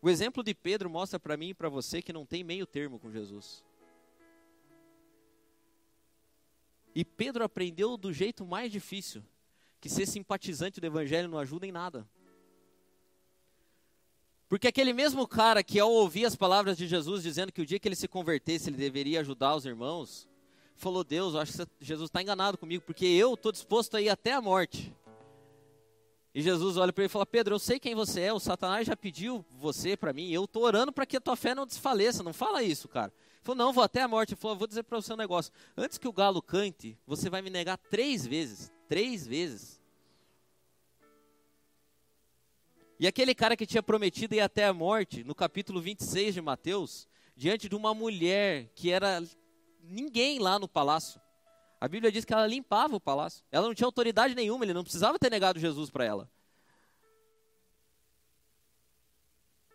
O 0.01 0.09
exemplo 0.09 0.43
de 0.43 0.53
Pedro 0.53 0.89
mostra 0.89 1.17
para 1.17 1.37
mim 1.37 1.49
e 1.49 1.53
para 1.53 1.69
você 1.69 2.01
que 2.01 2.11
não 2.11 2.25
tem 2.25 2.43
meio 2.43 2.67
termo 2.67 2.99
com 2.99 3.09
Jesus. 3.09 3.63
E 6.93 7.05
Pedro 7.05 7.43
aprendeu 7.43 7.95
do 7.95 8.11
jeito 8.11 8.45
mais 8.45 8.69
difícil, 8.69 9.23
que 9.83 9.89
ser 9.89 10.05
simpatizante 10.05 10.79
do 10.79 10.87
evangelho 10.87 11.27
não 11.27 11.37
ajuda 11.37 11.67
em 11.67 11.71
nada. 11.71 12.07
Porque 14.47 14.65
aquele 14.65 14.93
mesmo 14.93 15.27
cara 15.27 15.61
que 15.61 15.77
ao 15.77 15.91
ouvir 15.91 16.23
as 16.23 16.37
palavras 16.37 16.77
de 16.77 16.87
Jesus 16.87 17.21
dizendo 17.21 17.51
que 17.51 17.61
o 17.61 17.65
dia 17.65 17.77
que 17.77 17.85
ele 17.85 17.95
se 17.97 18.07
convertesse 18.07 18.69
ele 18.69 18.77
deveria 18.77 19.19
ajudar 19.19 19.53
os 19.53 19.65
irmãos, 19.65 20.25
falou: 20.77 21.03
Deus, 21.03 21.33
eu 21.33 21.41
acho 21.41 21.51
que 21.51 21.67
Jesus 21.81 22.07
está 22.07 22.21
enganado 22.21 22.57
comigo, 22.57 22.81
porque 22.85 23.05
eu 23.05 23.33
estou 23.33 23.51
disposto 23.51 23.97
a 23.97 24.01
ir 24.01 24.07
até 24.07 24.31
a 24.31 24.39
morte. 24.39 24.95
E 26.33 26.41
Jesus 26.41 26.77
olha 26.77 26.93
para 26.93 27.03
ele 27.03 27.09
e 27.09 27.11
fala: 27.11 27.25
Pedro, 27.25 27.55
eu 27.55 27.59
sei 27.59 27.77
quem 27.77 27.93
você 27.93 28.21
é, 28.21 28.31
o 28.31 28.39
Satanás 28.39 28.87
já 28.87 28.95
pediu 28.95 29.43
você 29.51 29.97
para 29.97 30.13
mim, 30.13 30.31
eu 30.31 30.45
estou 30.45 30.63
orando 30.63 30.93
para 30.93 31.05
que 31.05 31.17
a 31.17 31.21
tua 31.21 31.35
fé 31.35 31.53
não 31.53 31.67
desfaleça, 31.67 32.23
não 32.23 32.31
fala 32.31 32.63
isso, 32.63 32.87
cara. 32.87 33.11
Ele 33.11 33.41
falou: 33.43 33.57
Não, 33.57 33.73
vou 33.73 33.83
até 33.83 34.01
a 34.01 34.07
morte. 34.07 34.33
Ele 34.33 34.39
falou: 34.39 34.55
Vou 34.55 34.67
dizer 34.67 34.83
para 34.83 35.01
você 35.01 35.11
um 35.11 35.17
negócio: 35.17 35.51
antes 35.75 35.97
que 35.97 36.07
o 36.07 36.13
galo 36.13 36.41
cante, 36.41 36.97
você 37.05 37.29
vai 37.29 37.41
me 37.41 37.49
negar 37.49 37.77
três 37.77 38.25
vezes. 38.25 38.72
Três 38.93 39.25
vezes. 39.25 39.81
E 42.99 43.07
aquele 43.07 43.33
cara 43.33 43.57
que 43.57 43.65
tinha 43.65 43.81
prometido 43.81 44.35
ir 44.35 44.39
até 44.39 44.65
a 44.65 44.71
morte, 44.71 45.23
no 45.23 45.33
capítulo 45.33 45.81
26 45.81 46.35
de 46.35 46.41
Mateus, 46.41 47.07
diante 47.35 47.67
de 47.67 47.75
uma 47.75 47.91
mulher 47.95 48.69
que 48.75 48.91
era 48.91 49.27
ninguém 49.81 50.37
lá 50.37 50.59
no 50.59 50.67
palácio. 50.67 51.19
A 51.81 51.87
Bíblia 51.87 52.11
diz 52.11 52.23
que 52.23 52.31
ela 52.33 52.45
limpava 52.45 52.95
o 52.95 52.99
palácio. 52.99 53.43
Ela 53.51 53.65
não 53.65 53.73
tinha 53.73 53.87
autoridade 53.87 54.35
nenhuma, 54.35 54.63
ele 54.63 54.75
não 54.75 54.83
precisava 54.83 55.17
ter 55.17 55.31
negado 55.31 55.59
Jesus 55.59 55.89
para 55.89 56.05
ela. 56.05 56.29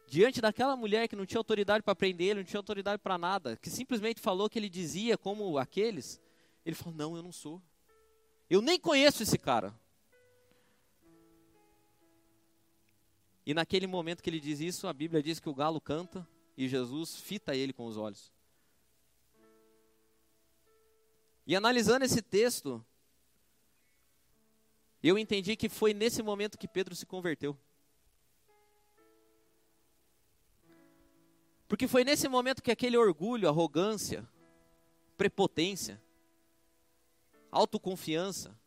Diante 0.07 0.41
daquela 0.41 0.77
mulher 0.77 1.09
que 1.09 1.17
não 1.17 1.27
tinha 1.27 1.41
autoridade 1.41 1.83
para 1.83 1.97
prender 1.97 2.29
ele, 2.29 2.39
não 2.39 2.47
tinha 2.47 2.61
autoridade 2.61 3.03
para 3.03 3.19
nada, 3.19 3.57
que 3.57 3.69
simplesmente 3.69 4.21
falou 4.21 4.49
que 4.49 4.61
ele 4.61 4.69
dizia 4.69 5.19
como 5.19 5.59
aqueles, 5.59 6.21
ele 6.65 6.77
falou: 6.77 6.95
Não, 6.95 7.17
eu 7.17 7.23
não 7.25 7.33
sou. 7.33 7.61
Eu 8.49 8.63
nem 8.63 8.79
conheço 8.79 9.23
esse 9.23 9.39
cara. 9.39 9.75
E 13.45 13.55
naquele 13.55 13.87
momento 13.87 14.23
que 14.23 14.29
ele 14.29 14.41
diz 14.41 14.61
isso, 14.61 14.87
a 14.87 14.93
Bíblia 14.93 15.23
diz 15.23 15.41
que 15.41 15.49
o 15.49 15.55
galo 15.55 15.81
canta 15.81 16.27
e 16.57 16.69
Jesus 16.69 17.17
fita 17.17 17.55
ele 17.55 17.73
com 17.73 17.87
os 17.87 17.97
olhos. 17.97 18.33
E 21.47 21.57
analisando 21.57 22.05
esse 22.05 22.21
texto, 22.21 22.85
eu 25.03 25.19
entendi 25.19 25.57
que 25.57 25.69
foi 25.69 25.95
nesse 25.95 26.23
momento 26.23 26.59
que 26.59 26.69
Pedro 26.69 26.95
se 26.95 27.07
converteu. 27.07 27.57
Porque 31.67 31.87
foi 31.87 32.05
nesse 32.05 32.29
momento 32.29 32.63
que 32.63 32.71
aquele 32.71 32.97
orgulho, 32.97 33.49
arrogância, 33.49 34.29
prepotência, 35.17 36.03
autoconfiança, 37.51 38.59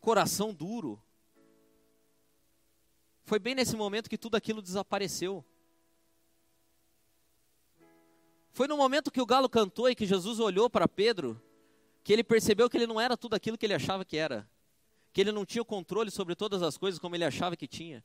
coração 0.00 0.54
duro, 0.54 1.02
foi 3.24 3.38
bem 3.38 3.54
nesse 3.54 3.76
momento 3.76 4.08
que 4.08 4.16
tudo 4.16 4.36
aquilo 4.36 4.62
desapareceu. 4.62 5.44
Foi 8.52 8.66
no 8.66 8.76
momento 8.76 9.10
que 9.10 9.20
o 9.20 9.26
galo 9.26 9.48
cantou 9.48 9.88
e 9.88 9.94
que 9.94 10.06
Jesus 10.06 10.40
olhou 10.40 10.70
para 10.70 10.88
Pedro, 10.88 11.40
que 12.02 12.10
ele 12.10 12.24
percebeu 12.24 12.70
que 12.70 12.76
ele 12.78 12.86
não 12.86 12.98
era 12.98 13.18
tudo 13.18 13.34
aquilo 13.34 13.58
que 13.58 13.66
ele 13.66 13.74
achava 13.74 14.02
que 14.02 14.16
era. 14.16 14.50
Que 15.12 15.20
ele 15.20 15.30
não 15.30 15.44
tinha 15.44 15.60
o 15.60 15.64
controle 15.64 16.10
sobre 16.10 16.34
todas 16.34 16.62
as 16.62 16.78
coisas 16.78 16.98
como 16.98 17.14
ele 17.14 17.24
achava 17.24 17.54
que 17.54 17.68
tinha. 17.68 18.02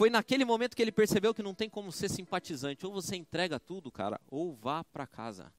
Foi 0.00 0.08
naquele 0.08 0.46
momento 0.46 0.74
que 0.74 0.80
ele 0.80 0.90
percebeu 0.90 1.34
que 1.34 1.42
não 1.42 1.54
tem 1.54 1.68
como 1.68 1.92
ser 1.92 2.08
simpatizante. 2.08 2.86
Ou 2.86 2.90
você 2.90 3.16
entrega 3.16 3.60
tudo, 3.60 3.92
cara, 3.92 4.18
ou 4.30 4.54
vá 4.54 4.82
para 4.82 5.06
casa. 5.06 5.52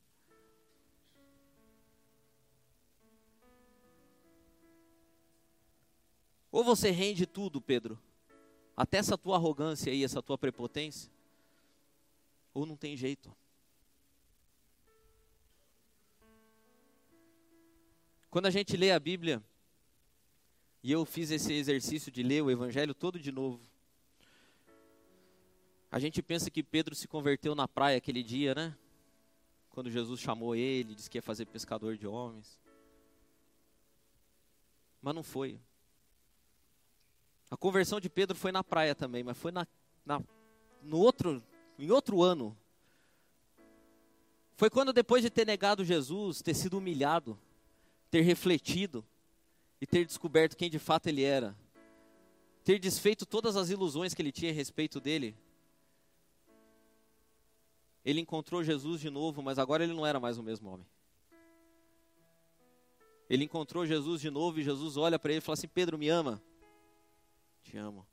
Ou 6.51 6.63
você 6.63 6.89
rende 6.89 7.27
tudo, 7.27 7.61
Pedro, 7.61 8.01
até 8.75 8.97
essa 8.97 9.15
tua 9.15 9.35
arrogância 9.35 9.91
aí, 9.91 10.03
essa 10.03 10.23
tua 10.23 10.39
prepotência, 10.39 11.11
ou 12.51 12.65
não 12.65 12.75
tem 12.75 12.97
jeito. 12.97 13.31
Quando 18.31 18.47
a 18.47 18.49
gente 18.49 18.75
lê 18.75 18.91
a 18.91 18.99
Bíblia, 18.99 19.39
e 20.81 20.91
eu 20.91 21.05
fiz 21.05 21.29
esse 21.29 21.53
exercício 21.53 22.11
de 22.11 22.23
ler 22.23 22.41
o 22.41 22.49
Evangelho 22.49 22.95
todo 22.95 23.19
de 23.19 23.31
novo, 23.31 23.70
a 25.91 25.99
gente 25.99 26.21
pensa 26.21 26.49
que 26.49 26.63
Pedro 26.63 26.95
se 26.95 27.05
converteu 27.05 27.53
na 27.53 27.67
praia 27.67 27.97
aquele 27.97 28.23
dia, 28.23 28.55
né? 28.55 28.73
Quando 29.71 29.91
Jesus 29.91 30.21
chamou 30.21 30.55
ele, 30.55 30.95
disse 30.95 31.09
que 31.09 31.17
ia 31.17 31.21
fazer 31.21 31.45
pescador 31.45 31.97
de 31.97 32.07
homens. 32.07 32.57
Mas 35.01 35.13
não 35.13 35.21
foi. 35.21 35.59
A 37.49 37.57
conversão 37.57 37.99
de 37.99 38.09
Pedro 38.09 38.37
foi 38.37 38.53
na 38.53 38.63
praia 38.63 38.95
também, 38.95 39.21
mas 39.21 39.37
foi 39.37 39.51
na, 39.51 39.67
na, 40.05 40.21
no 40.81 40.97
outro, 40.97 41.43
em 41.77 41.91
outro 41.91 42.23
ano. 42.23 42.57
Foi 44.55 44.69
quando, 44.69 44.93
depois 44.93 45.21
de 45.21 45.29
ter 45.29 45.45
negado 45.45 45.83
Jesus, 45.83 46.41
ter 46.41 46.53
sido 46.53 46.77
humilhado, 46.77 47.37
ter 48.09 48.21
refletido 48.21 49.03
e 49.81 49.85
ter 49.85 50.05
descoberto 50.05 50.55
quem 50.55 50.69
de 50.69 50.79
fato 50.79 51.07
ele 51.07 51.23
era, 51.23 51.53
ter 52.63 52.79
desfeito 52.79 53.25
todas 53.25 53.57
as 53.57 53.69
ilusões 53.69 54.13
que 54.13 54.21
ele 54.21 54.31
tinha 54.31 54.51
a 54.51 54.55
respeito 54.55 55.01
dele, 55.01 55.35
ele 58.03 58.19
encontrou 58.19 58.63
Jesus 58.63 58.99
de 58.99 59.09
novo, 59.09 59.41
mas 59.41 59.59
agora 59.59 59.83
ele 59.83 59.93
não 59.93 60.05
era 60.05 60.19
mais 60.19 60.37
o 60.37 60.43
mesmo 60.43 60.69
homem. 60.69 60.87
Ele 63.29 63.45
encontrou 63.45 63.85
Jesus 63.85 64.19
de 64.19 64.29
novo 64.29 64.59
e 64.59 64.63
Jesus 64.63 64.97
olha 64.97 65.17
para 65.17 65.31
ele 65.31 65.37
e 65.37 65.41
fala 65.41 65.53
assim: 65.53 65.67
Pedro, 65.67 65.97
me 65.97 66.09
ama? 66.09 66.41
Te 67.63 67.77
amo. 67.77 68.05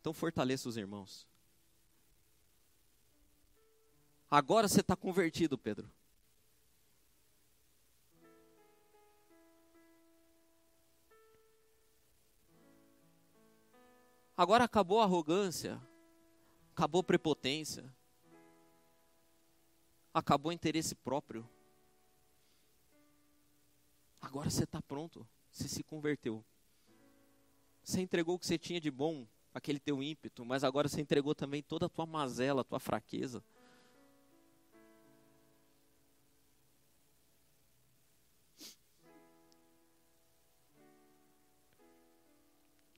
Então 0.00 0.12
fortaleça 0.12 0.68
os 0.68 0.76
irmãos. 0.76 1.28
Agora 4.30 4.66
você 4.66 4.80
está 4.80 4.96
convertido, 4.96 5.58
Pedro. 5.58 5.90
Agora 14.36 14.64
acabou 14.64 15.00
a 15.00 15.04
arrogância, 15.04 15.78
acabou 16.72 17.02
a 17.02 17.04
prepotência, 17.04 17.94
acabou 20.12 20.50
o 20.50 20.52
interesse 20.52 20.94
próprio. 20.94 21.48
Agora 24.20 24.50
você 24.50 24.64
está 24.64 24.82
pronto, 24.82 25.26
você 25.50 25.68
se 25.68 25.82
converteu. 25.82 26.44
Você 27.82 28.00
entregou 28.00 28.34
o 28.34 28.38
que 28.38 28.46
você 28.46 28.58
tinha 28.58 28.80
de 28.80 28.90
bom, 28.90 29.26
aquele 29.54 29.80
teu 29.80 30.02
ímpeto, 30.02 30.44
mas 30.44 30.62
agora 30.62 30.88
você 30.88 31.00
entregou 31.00 31.34
também 31.34 31.62
toda 31.62 31.86
a 31.86 31.88
tua 31.88 32.06
mazela, 32.06 32.60
a 32.60 32.64
tua 32.64 32.78
fraqueza. 32.78 33.42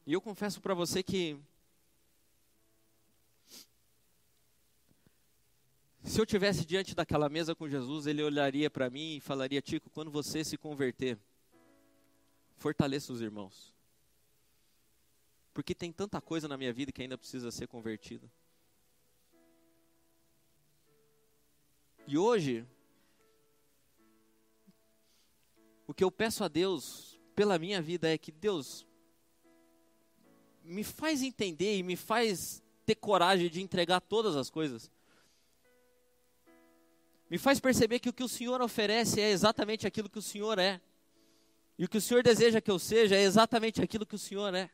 E 0.04 0.12
eu 0.12 0.20
confesso 0.20 0.60
para 0.60 0.74
você 0.74 1.00
que 1.02 1.38
se 6.12 6.20
eu 6.20 6.26
tivesse 6.26 6.66
diante 6.66 6.94
daquela 6.94 7.26
mesa 7.26 7.54
com 7.54 7.66
Jesus, 7.66 8.06
ele 8.06 8.22
olharia 8.22 8.68
para 8.68 8.90
mim 8.90 9.16
e 9.16 9.20
falaria: 9.20 9.62
Tico, 9.62 9.88
quando 9.88 10.10
você 10.10 10.44
se 10.44 10.58
converter, 10.58 11.18
fortaleça 12.58 13.14
os 13.14 13.22
irmãos. 13.22 13.74
Porque 15.54 15.74
tem 15.74 15.90
tanta 15.90 16.20
coisa 16.20 16.46
na 16.46 16.58
minha 16.58 16.70
vida 16.70 16.92
que 16.92 17.00
ainda 17.00 17.16
precisa 17.16 17.50
ser 17.50 17.66
convertida. 17.66 18.30
E 22.06 22.18
hoje, 22.18 22.66
o 25.86 25.94
que 25.94 26.04
eu 26.04 26.10
peço 26.10 26.44
a 26.44 26.48
Deus 26.48 27.18
pela 27.34 27.58
minha 27.58 27.80
vida 27.80 28.12
é 28.12 28.18
que 28.18 28.30
Deus 28.30 28.86
me 30.62 30.84
faz 30.84 31.22
entender 31.22 31.78
e 31.78 31.82
me 31.82 31.96
faz 31.96 32.62
ter 32.84 32.96
coragem 32.96 33.48
de 33.48 33.62
entregar 33.62 34.02
todas 34.02 34.36
as 34.36 34.50
coisas. 34.50 34.92
Me 37.32 37.38
faz 37.38 37.58
perceber 37.58 37.98
que 37.98 38.10
o 38.10 38.12
que 38.12 38.22
o 38.22 38.28
Senhor 38.28 38.60
oferece 38.60 39.18
é 39.18 39.30
exatamente 39.30 39.86
aquilo 39.86 40.06
que 40.06 40.18
o 40.18 40.22
Senhor 40.22 40.58
é. 40.58 40.78
E 41.78 41.84
o 41.86 41.88
que 41.88 41.96
o 41.96 42.00
Senhor 42.00 42.22
deseja 42.22 42.60
que 42.60 42.70
eu 42.70 42.78
seja 42.78 43.16
é 43.16 43.22
exatamente 43.22 43.80
aquilo 43.80 44.04
que 44.04 44.14
o 44.14 44.18
Senhor 44.18 44.52
é. 44.52 44.68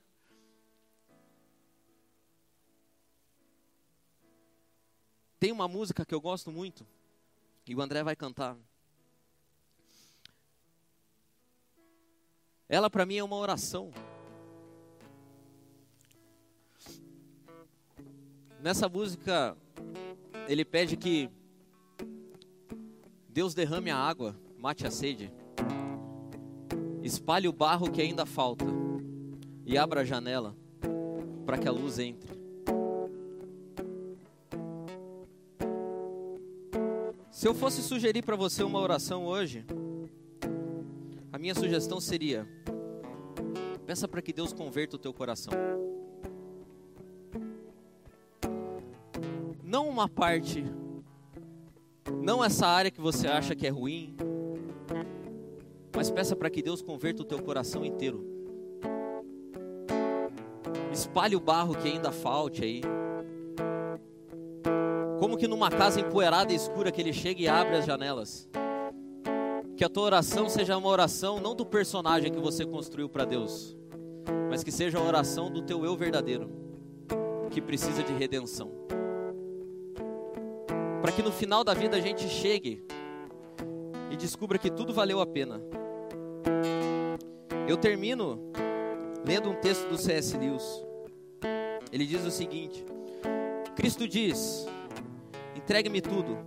Tem 5.39 5.53
uma 5.53 5.69
música 5.69 6.05
que 6.05 6.13
eu 6.13 6.21
gosto 6.21 6.51
muito, 6.51 6.85
e 7.65 7.77
o 7.77 7.81
André 7.81 8.03
vai 8.03 8.17
cantar. 8.17 8.57
Ela 12.69 12.91
para 12.91 13.07
mim 13.07 13.19
é 13.19 13.23
uma 13.23 13.37
oração. 13.37 13.93
Nessa 18.61 18.89
música, 18.89 19.57
ele 20.49 20.65
pede 20.65 20.97
que 20.97 21.38
Deus 23.39 23.55
derrame 23.55 23.89
a 23.89 23.97
água, 23.97 24.35
mate 24.59 24.85
a 24.85 24.91
sede, 24.91 25.33
espalhe 27.05 27.47
o 27.47 27.53
barro 27.53 27.89
que 27.89 28.03
ainda 28.03 28.27
falta 28.27 28.65
e 29.65 29.79
abra 29.79 30.01
a 30.01 30.05
janela 30.05 30.57
para 31.47 31.57
que 31.57 31.69
a 31.69 31.71
luz 31.71 32.01
entre. 32.01 32.37
Se 37.31 37.47
eu 37.47 37.55
fosse 37.55 37.81
sugerir 37.81 38.23
para 38.25 38.35
você 38.35 38.65
uma 38.65 38.81
oração 38.81 39.25
hoje, 39.25 39.65
a 41.33 41.39
minha 41.39 41.55
sugestão 41.55 42.01
seria: 42.01 42.45
peça 43.87 44.09
para 44.09 44.21
que 44.21 44.33
Deus 44.33 44.53
converta 44.53 44.97
o 44.97 44.99
teu 44.99 45.15
coração. 45.15 45.53
Não 49.63 49.89
uma 49.89 50.09
parte, 50.09 50.65
não 52.29 52.45
essa 52.45 52.67
área 52.67 52.91
que 52.91 53.01
você 53.01 53.27
acha 53.27 53.57
que 53.57 53.67
é 53.67 53.71
ruim, 53.71 54.15
mas 55.97 56.11
peça 56.11 56.37
para 56.37 56.51
que 56.51 56.61
Deus 56.61 56.83
converta 56.83 57.23
o 57.23 57.25
teu 57.25 57.41
coração 57.43 57.87
inteiro. 57.87 58.23
Espalhe 60.93 61.35
o 61.35 61.41
barro 61.41 61.75
que 61.75 61.89
ainda 61.89 62.13
falte 62.13 62.63
aí. 62.63 62.83
Como 65.19 65.39
que 65.39 65.49
numa 65.49 65.71
casa 65.71 66.01
empoeirada 66.01 66.53
e 66.53 66.57
escura 66.57 66.93
que 66.93 67.01
ele 67.01 67.15
chega 67.15 67.41
e 67.41 67.49
abre 67.49 67.77
as 67.77 67.87
janelas. 67.87 68.47
Que 69.75 69.83
a 69.83 69.89
tua 69.89 70.03
oração 70.03 70.51
seja 70.51 70.77
uma 70.77 70.91
oração 70.91 71.41
não 71.41 71.55
do 71.55 71.65
personagem 71.65 72.31
que 72.31 72.41
você 72.41 72.67
construiu 72.67 73.09
para 73.09 73.25
Deus, 73.25 73.75
mas 74.51 74.63
que 74.63 74.71
seja 74.71 74.99
a 74.99 75.03
oração 75.03 75.51
do 75.51 75.63
teu 75.63 75.83
eu 75.83 75.97
verdadeiro, 75.97 76.51
que 77.51 77.63
precisa 77.63 78.03
de 78.03 78.13
redenção. 78.13 78.78
Para 81.01 81.13
que 81.13 81.23
no 81.23 81.31
final 81.31 81.63
da 81.63 81.75
vida 81.75 81.97
a 81.97 82.01
gente 82.01 82.29
chegue 82.29 82.85
e 84.11 84.17
descubra 84.17 84.59
que 84.59 84.71
tudo 84.71 84.93
valeu 84.93 85.21
a 85.21 85.27
pena. 85.27 85.61
Eu 87.69 87.77
termino 87.77 88.51
lendo 89.25 89.51
um 89.51 89.55
texto 89.55 89.89
do 89.89 89.99
C.S. 89.99 90.37
Lewis. 90.37 90.85
Ele 91.93 92.07
diz 92.07 92.25
o 92.25 92.31
seguinte: 92.31 92.85
Cristo 93.77 94.09
diz: 94.09 94.67
entregue-me 95.55 96.01
tudo. 96.01 96.39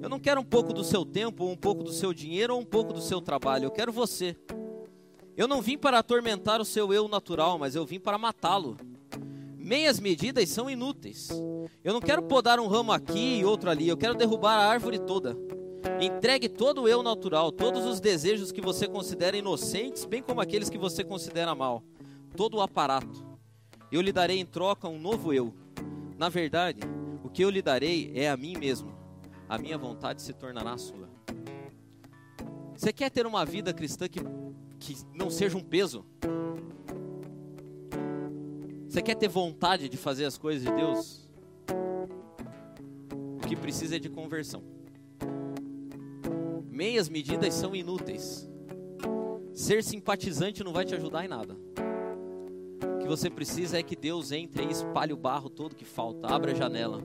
Eu 0.00 0.08
não 0.08 0.20
quero 0.20 0.40
um 0.40 0.44
pouco 0.44 0.72
do 0.72 0.84
seu 0.84 1.04
tempo, 1.04 1.44
ou 1.44 1.50
um 1.50 1.56
pouco 1.56 1.82
do 1.82 1.92
seu 1.92 2.14
dinheiro, 2.14 2.54
ou 2.54 2.60
um 2.60 2.64
pouco 2.64 2.92
do 2.92 3.00
seu 3.00 3.20
trabalho. 3.20 3.64
Eu 3.64 3.70
quero 3.70 3.92
você. 3.92 4.36
Eu 5.36 5.46
não 5.46 5.60
vim 5.60 5.76
para 5.76 5.98
atormentar 5.98 6.60
o 6.60 6.64
seu 6.64 6.92
eu 6.92 7.08
natural, 7.08 7.58
mas 7.58 7.74
eu 7.74 7.84
vim 7.84 8.00
para 8.00 8.16
matá-lo. 8.16 8.76
Meias 9.68 10.00
medidas 10.00 10.48
são 10.48 10.70
inúteis. 10.70 11.28
Eu 11.84 11.92
não 11.92 12.00
quero 12.00 12.22
podar 12.22 12.58
um 12.58 12.68
ramo 12.68 12.90
aqui 12.90 13.40
e 13.40 13.44
outro 13.44 13.68
ali. 13.68 13.86
Eu 13.86 13.98
quero 13.98 14.14
derrubar 14.14 14.54
a 14.54 14.66
árvore 14.66 14.98
toda. 14.98 15.36
Entregue 16.00 16.48
todo 16.48 16.84
o 16.84 16.88
eu 16.88 17.02
natural, 17.02 17.52
todos 17.52 17.84
os 17.84 18.00
desejos 18.00 18.50
que 18.50 18.62
você 18.62 18.88
considera 18.88 19.36
inocentes, 19.36 20.06
bem 20.06 20.22
como 20.22 20.40
aqueles 20.40 20.70
que 20.70 20.78
você 20.78 21.04
considera 21.04 21.54
mal. 21.54 21.82
Todo 22.34 22.56
o 22.56 22.62
aparato. 22.62 23.22
Eu 23.92 24.00
lhe 24.00 24.10
darei 24.10 24.40
em 24.40 24.46
troca 24.46 24.88
um 24.88 24.98
novo 24.98 25.34
eu. 25.34 25.52
Na 26.16 26.30
verdade, 26.30 26.80
o 27.22 27.28
que 27.28 27.44
eu 27.44 27.50
lhe 27.50 27.60
darei 27.60 28.10
é 28.14 28.30
a 28.30 28.38
mim 28.38 28.56
mesmo. 28.56 28.90
A 29.46 29.58
minha 29.58 29.76
vontade 29.76 30.22
se 30.22 30.32
tornará 30.32 30.78
sua. 30.78 31.10
Você 32.74 32.90
quer 32.90 33.10
ter 33.10 33.26
uma 33.26 33.44
vida 33.44 33.74
cristã 33.74 34.08
que, 34.08 34.20
que 34.78 34.96
não 35.12 35.28
seja 35.28 35.58
um 35.58 35.62
peso? 35.62 36.06
Você 38.98 39.02
quer 39.02 39.14
ter 39.14 39.28
vontade 39.28 39.88
de 39.88 39.96
fazer 39.96 40.24
as 40.24 40.36
coisas 40.36 40.64
de 40.64 40.74
Deus? 40.74 41.24
O 43.36 43.46
que 43.46 43.54
precisa 43.54 43.94
é 43.94 43.98
de 44.00 44.08
conversão. 44.08 44.60
Meias 46.68 47.08
medidas 47.08 47.54
são 47.54 47.76
inúteis. 47.76 48.50
Ser 49.54 49.84
simpatizante 49.84 50.64
não 50.64 50.72
vai 50.72 50.84
te 50.84 50.96
ajudar 50.96 51.24
em 51.24 51.28
nada 51.28 51.56
que 53.00 53.06
você 53.06 53.30
precisa 53.30 53.78
é 53.78 53.84
que 53.84 53.94
Deus 53.94 54.32
entre 54.32 54.64
e 54.64 54.70
espalhe 54.70 55.12
o 55.12 55.16
barro 55.16 55.48
todo 55.48 55.76
que 55.76 55.84
falta, 55.84 56.26
abra 56.26 56.50
a 56.50 56.54
janela 56.54 57.00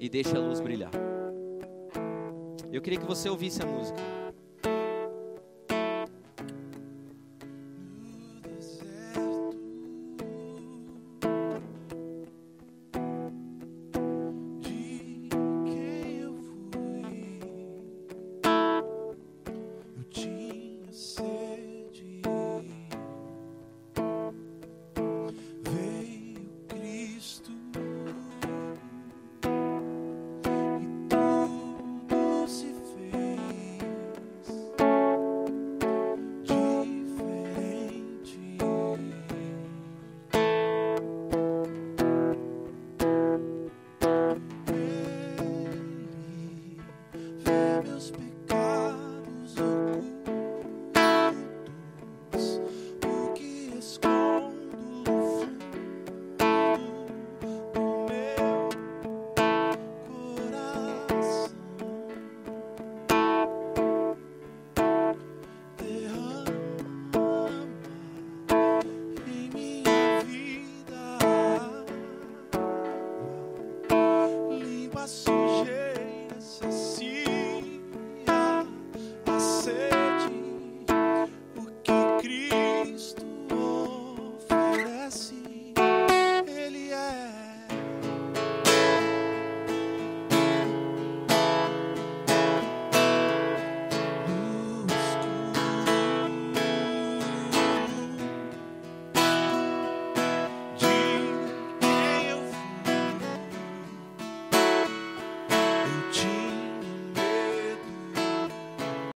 e 0.00 0.08
deixe 0.08 0.34
a 0.34 0.40
luz 0.40 0.58
brilhar. 0.58 0.90
Eu 2.72 2.80
queria 2.80 2.98
que 2.98 3.06
você 3.06 3.28
ouvisse 3.28 3.62
a 3.62 3.66
música. 3.66 4.17